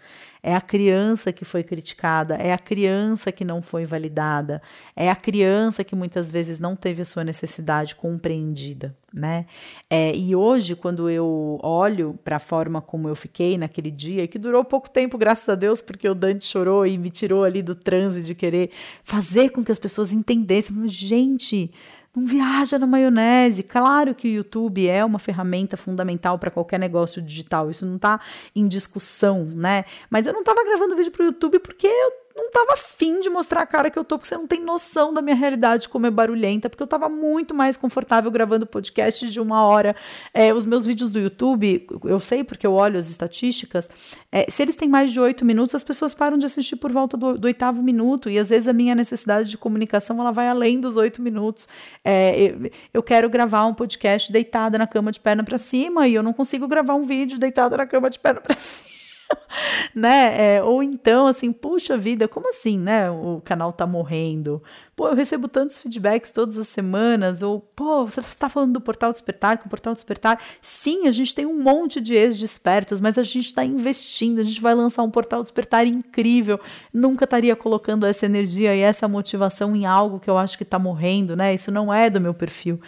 [0.43, 4.63] É a criança que foi criticada, é a criança que não foi validada,
[4.97, 9.45] é a criança que muitas vezes não teve a sua necessidade compreendida, né?
[9.91, 14.39] É, e hoje, quando eu olho para a forma como eu fiquei naquele dia, que
[14.39, 17.75] durou pouco tempo, graças a Deus, porque o Dante chorou e me tirou ali do
[17.75, 18.71] transe de querer
[19.05, 21.71] fazer com que as pessoas entendessem, gente
[22.15, 23.63] não viaja na maionese.
[23.63, 28.21] Claro que o YouTube é uma ferramenta fundamental para qualquer negócio digital, isso não está
[28.55, 29.85] em discussão, né?
[30.09, 33.29] Mas eu não estava gravando vídeo para o YouTube porque eu não tava afim de
[33.29, 36.07] mostrar a cara que eu tô, porque você não tem noção da minha realidade como
[36.07, 39.97] é barulhenta, porque eu tava muito mais confortável gravando podcasts de uma hora.
[40.33, 43.89] É, os meus vídeos do YouTube, eu sei porque eu olho as estatísticas,
[44.31, 47.17] é, se eles têm mais de oito minutos, as pessoas param de assistir por volta
[47.17, 50.81] do, do, oitavo minuto, e às vezes a minha necessidade de comunicação ela vai além
[50.81, 51.69] dos oito minutos.
[52.05, 52.55] É,
[52.95, 56.33] eu quero gravar um podcast deitada na cama de perna para cima, e eu não
[56.33, 58.90] consigo gravar um vídeo deitada na cama de perna para cima.
[59.95, 60.57] né?
[60.57, 63.11] É, ou então, assim, puxa vida, como assim, né?
[63.11, 64.63] O canal tá morrendo
[65.01, 69.11] pô, eu recebo tantos feedbacks todas as semanas, ou, pô, você está falando do Portal
[69.11, 70.39] Despertar, com o Portal Despertar.
[70.61, 74.61] Sim, a gente tem um monte de ex-despertos, mas a gente está investindo, a gente
[74.61, 76.61] vai lançar um Portal Despertar incrível.
[76.93, 80.79] Nunca estaria colocando essa energia e essa motivação em algo que eu acho que está
[80.79, 81.55] morrendo, né?
[81.55, 82.79] Isso não é do meu perfil.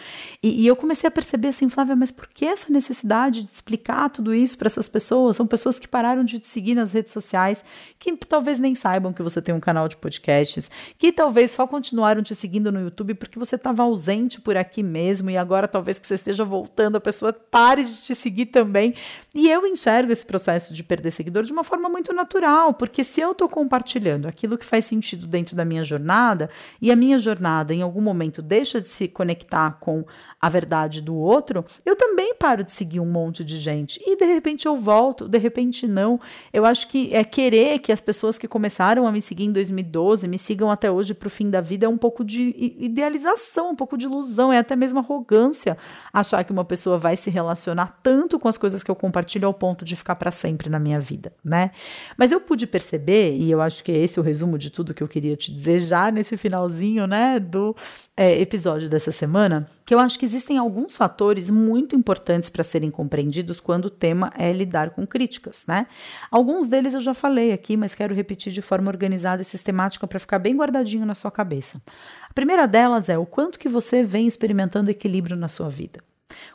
[0.43, 4.11] E, e eu comecei a perceber assim, Flávia, mas por que essa necessidade de explicar
[4.11, 5.35] tudo isso para essas pessoas?
[5.35, 7.65] São pessoas que pararam de te seguir nas redes sociais,
[7.97, 12.02] que talvez nem saibam que você tem um canal de podcasts, que talvez só continuem
[12.03, 15.97] continuaram te seguindo no YouTube porque você estava ausente por aqui mesmo e agora talvez
[15.97, 18.93] que você esteja voltando, a pessoa pare de te seguir também.
[19.33, 23.21] E eu enxergo esse processo de perder seguidor de uma forma muito natural, porque se
[23.21, 26.49] eu estou compartilhando aquilo que faz sentido dentro da minha jornada
[26.81, 30.05] e a minha jornada em algum momento deixa de se conectar com
[30.43, 33.97] a verdade do outro, eu também paro de seguir um monte de gente.
[34.05, 36.19] E de repente eu volto, de repente não.
[36.51, 40.27] Eu acho que é querer que as pessoas que começaram a me seguir em 2012
[40.27, 43.75] me sigam até hoje para o fim da vida é um pouco de idealização, um
[43.75, 45.77] pouco de ilusão, é até mesmo arrogância
[46.11, 49.53] achar que uma pessoa vai se relacionar tanto com as coisas que eu compartilho ao
[49.53, 51.71] ponto de ficar para sempre na minha vida, né?
[52.17, 55.01] Mas eu pude perceber, e eu acho que esse é o resumo de tudo que
[55.01, 57.73] eu queria te dizer já nesse finalzinho, né, do
[58.17, 62.89] é, episódio dessa semana, que eu acho que existem alguns fatores muito importantes para serem
[62.89, 65.87] compreendidos quando o tema é lidar com críticas, né?
[66.31, 70.19] Alguns deles eu já falei aqui, mas quero repetir de forma organizada e sistemática para
[70.19, 71.81] ficar bem guardadinho na sua cabeça.
[72.29, 76.01] A primeira delas é o quanto que você vem experimentando equilíbrio na sua vida.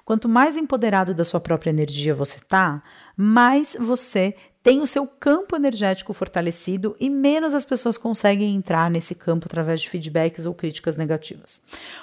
[0.04, 2.82] Quanto mais empoderado da sua própria energia você tá,
[3.16, 9.14] mais você tem o seu campo energético fortalecido e menos as pessoas conseguem entrar nesse
[9.14, 11.60] campo através de feedbacks ou críticas negativas.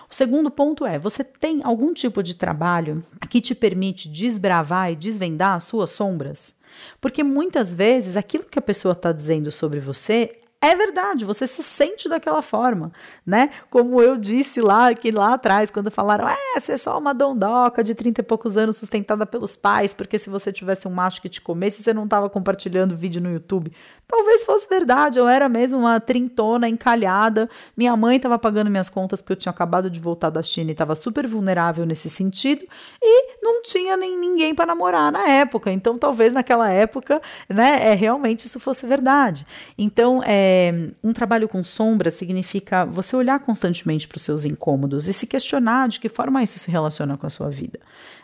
[0.09, 4.95] O segundo ponto é: você tem algum tipo de trabalho que te permite desbravar e
[4.95, 6.53] desvendar as suas sombras?
[6.99, 10.39] Porque muitas vezes aquilo que a pessoa está dizendo sobre você
[10.71, 12.91] é verdade, você se sente daquela forma,
[13.25, 13.49] né?
[13.69, 17.83] Como eu disse lá, que lá atrás, quando falaram, é, você é só uma dondoca
[17.83, 21.29] de 30 e poucos anos sustentada pelos pais, porque se você tivesse um macho que
[21.29, 23.71] te comesse, você não estava compartilhando vídeo no YouTube.
[24.07, 27.49] Talvez fosse verdade, eu era mesmo uma trintona encalhada.
[27.75, 30.73] Minha mãe estava pagando minhas contas porque eu tinha acabado de voltar da China e
[30.73, 32.65] estava super vulnerável nesse sentido
[33.01, 35.71] e não tinha nem ninguém para namorar na época.
[35.71, 39.45] Então, talvez naquela época, né, é realmente isso fosse verdade.
[39.75, 40.54] Então, é,
[41.03, 45.87] um trabalho com sombra significa você olhar constantemente para os seus incômodos e se questionar
[45.87, 47.79] de que forma isso se relaciona com a sua vida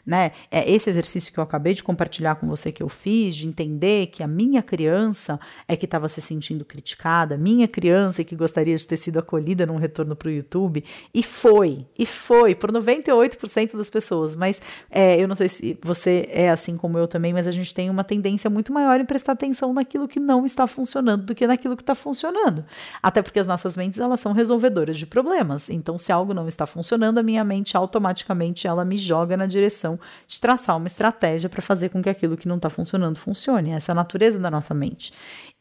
[0.05, 0.31] né?
[0.49, 4.07] É esse exercício que eu acabei de compartilhar com você que eu fiz, de entender
[4.07, 8.75] que a minha criança é que estava se sentindo criticada, minha criança é que gostaria
[8.75, 10.83] de ter sido acolhida num retorno para o YouTube,
[11.13, 16.27] e foi, e foi, por 98% das pessoas, mas é, eu não sei se você
[16.31, 19.33] é assim como eu também, mas a gente tem uma tendência muito maior em prestar
[19.33, 22.65] atenção naquilo que não está funcionando do que naquilo que está funcionando.
[23.01, 26.65] Até porque as nossas mentes, elas são resolvedoras de problemas, então se algo não está
[26.65, 29.90] funcionando, a minha mente automaticamente ela me joga na direção
[30.27, 33.71] de traçar uma estratégia para fazer com que aquilo que não está funcionando funcione.
[33.71, 35.13] Essa é a natureza da nossa mente.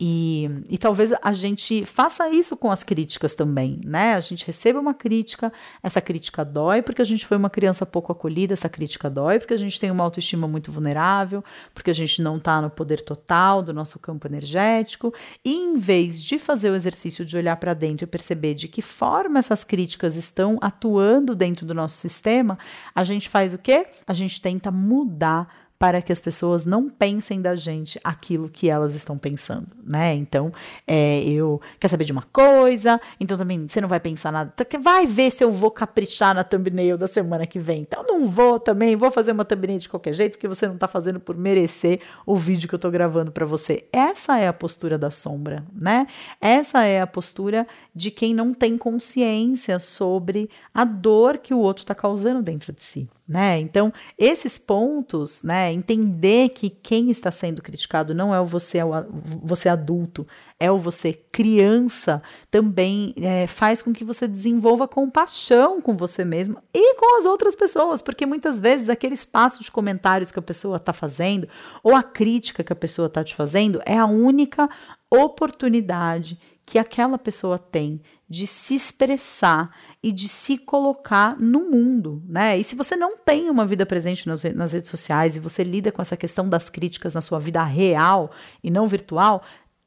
[0.03, 4.15] E, e talvez a gente faça isso com as críticas também, né?
[4.15, 5.53] A gente recebe uma crítica,
[5.83, 9.53] essa crítica dói porque a gente foi uma criança pouco acolhida, essa crítica dói porque
[9.53, 13.63] a gente tem uma autoestima muito vulnerável, porque a gente não está no poder total
[13.63, 15.13] do nosso campo energético.
[15.45, 18.81] E em vez de fazer o exercício de olhar para dentro e perceber de que
[18.81, 22.59] forma essas críticas estão atuando dentro do nosso sistema,
[22.95, 23.87] a gente faz o quê?
[24.07, 25.49] A gente tenta mudar
[25.81, 30.15] para que as pessoas não pensem da gente aquilo que elas estão pensando, né?
[30.15, 30.53] Então,
[30.87, 35.07] é, eu quer saber de uma coisa, então também você não vai pensar nada, vai
[35.07, 37.81] ver se eu vou caprichar na thumbnail da semana que vem.
[37.81, 40.87] Então, não vou também, vou fazer uma thumbnail de qualquer jeito, porque você não está
[40.87, 43.89] fazendo por merecer o vídeo que eu estou gravando para você.
[43.91, 46.07] Essa é a postura da sombra, né?
[46.43, 47.67] Essa é a postura
[48.01, 52.83] de quem não tem consciência sobre a dor que o outro está causando dentro de
[52.83, 53.61] si né?
[53.61, 58.85] Então, esses pontos, né, entender que quem está sendo criticado não é o você, é
[58.85, 59.07] o
[59.45, 60.27] você adulto,
[60.59, 62.21] é o você criança,
[62.51, 67.55] também é, faz com que você desenvolva compaixão com você mesmo e com as outras
[67.55, 71.49] pessoas, porque muitas vezes aquele espaço de comentários que a pessoa está fazendo
[71.85, 74.69] ou a crítica que a pessoa está te fazendo é a única
[75.09, 76.37] oportunidade
[76.71, 82.57] que aquela pessoa tem de se expressar e de se colocar no mundo, né?
[82.57, 85.91] E se você não tem uma vida presente nas, nas redes sociais e você lida
[85.91, 88.31] com essa questão das críticas na sua vida real
[88.63, 89.43] e não virtual,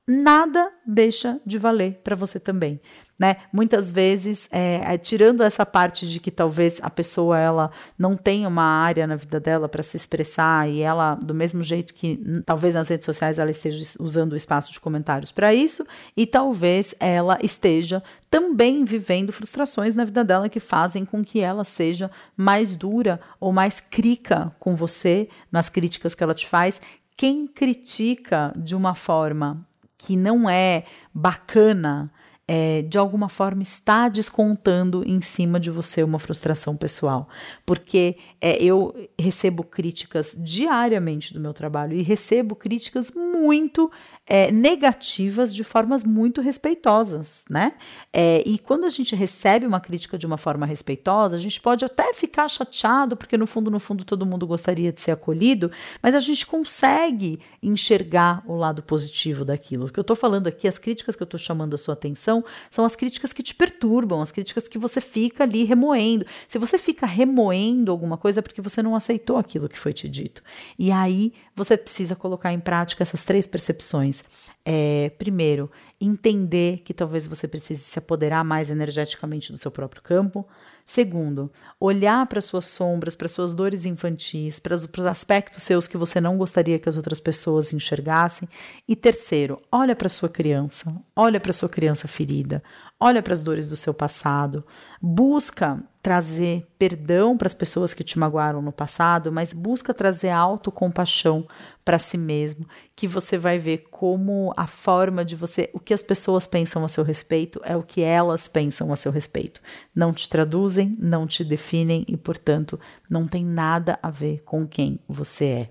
[0.07, 2.81] nada deixa de valer para você também
[3.17, 3.37] né?
[3.53, 8.47] Muitas vezes, é, é, tirando essa parte de que talvez a pessoa ela não tenha
[8.47, 12.73] uma área na vida dela para se expressar e ela, do mesmo jeito que talvez
[12.73, 15.85] nas redes sociais ela esteja usando o espaço de comentários para isso,
[16.17, 21.63] e talvez ela esteja também vivendo frustrações na vida dela que fazem com que ela
[21.63, 26.81] seja mais dura ou mais crica com você nas críticas que ela te faz.
[27.15, 29.65] Quem critica de uma forma
[30.05, 30.83] que não é
[31.13, 32.11] bacana,
[32.45, 37.29] é, de alguma forma está descontando em cima de você uma frustração pessoal.
[37.65, 43.89] Porque é, eu recebo críticas diariamente do meu trabalho e recebo críticas muito
[44.25, 47.73] é, negativas de formas muito respeitosas, né?
[48.11, 51.83] É, e quando a gente recebe uma crítica de uma forma respeitosa, a gente pode
[51.83, 55.69] até ficar chateado, porque no fundo, no fundo, todo mundo gostaria de ser acolhido,
[56.01, 59.85] mas a gente consegue enxergar o lado positivo daquilo.
[59.85, 62.45] O que eu estou falando aqui, as críticas que eu estou chamando a sua atenção,
[62.71, 66.25] são as críticas que te perturbam, as críticas que você fica ali remoendo.
[66.47, 70.07] Se você fica remoendo alguma coisa, é porque você não aceitou aquilo que foi te
[70.07, 70.41] dito.
[70.79, 74.23] E aí você precisa colocar em prática essas três percepções.
[74.65, 80.47] É, primeiro, entender que talvez você precise se apoderar mais energeticamente do seu próprio campo.
[80.85, 86.19] Segundo, olhar para suas sombras, para suas dores infantis, para os, aspectos seus que você
[86.19, 88.47] não gostaria que as outras pessoas enxergassem.
[88.87, 92.63] E terceiro, olha para sua criança, olha para sua criança ferida,
[93.03, 94.63] olha para as dores do seu passado,
[95.01, 101.45] busca trazer perdão para as pessoas que te magoaram no passado, mas busca trazer autocompaixão
[101.83, 106.01] para si mesmo, que você vai ver como a forma de você, o que as
[106.01, 109.59] pessoas pensam a seu respeito é o que elas pensam a seu respeito.
[109.93, 112.79] Não te traduzem, não te definem e, portanto,
[113.09, 115.69] não tem nada a ver com quem você é.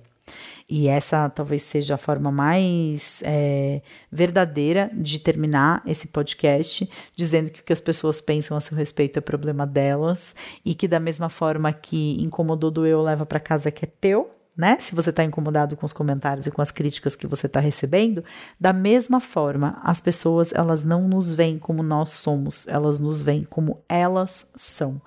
[0.74, 7.60] E essa talvez seja a forma mais é, verdadeira de terminar esse podcast, dizendo que
[7.60, 11.28] o que as pessoas pensam a seu respeito é problema delas e que, da mesma
[11.28, 14.78] forma que incomodou do eu, leva para casa que é teu, né?
[14.80, 18.24] Se você está incomodado com os comentários e com as críticas que você está recebendo,
[18.58, 23.44] da mesma forma, as pessoas elas não nos veem como nós somos, elas nos veem
[23.44, 25.02] como elas são.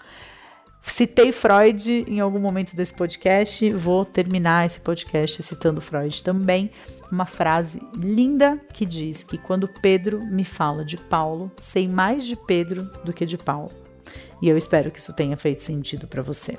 [0.87, 6.71] Citei Freud em algum momento desse podcast, vou terminar esse podcast citando Freud também.
[7.11, 12.35] Uma frase linda que diz que quando Pedro me fala de Paulo, sei mais de
[12.35, 13.71] Pedro do que de Paulo.
[14.41, 16.55] E eu espero que isso tenha feito sentido para você.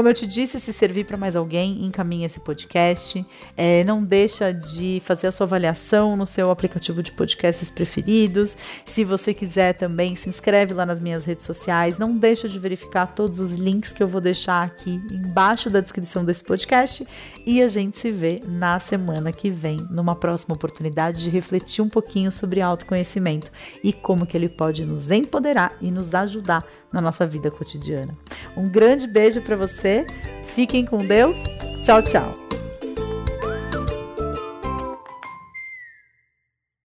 [0.00, 3.22] Como eu te disse, se servir para mais alguém, encaminhe esse podcast.
[3.54, 8.56] É, não deixa de fazer a sua avaliação no seu aplicativo de podcasts preferidos.
[8.86, 11.98] Se você quiser também, se inscreve lá nas minhas redes sociais.
[11.98, 16.24] Não deixa de verificar todos os links que eu vou deixar aqui embaixo da descrição
[16.24, 17.06] desse podcast.
[17.44, 21.90] E a gente se vê na semana que vem, numa próxima oportunidade de refletir um
[21.90, 23.52] pouquinho sobre autoconhecimento
[23.84, 28.16] e como que ele pode nos empoderar e nos ajudar na nossa vida cotidiana.
[28.56, 30.06] Um grande beijo para você,
[30.44, 31.36] fiquem com Deus,
[31.84, 32.59] tchau, tchau!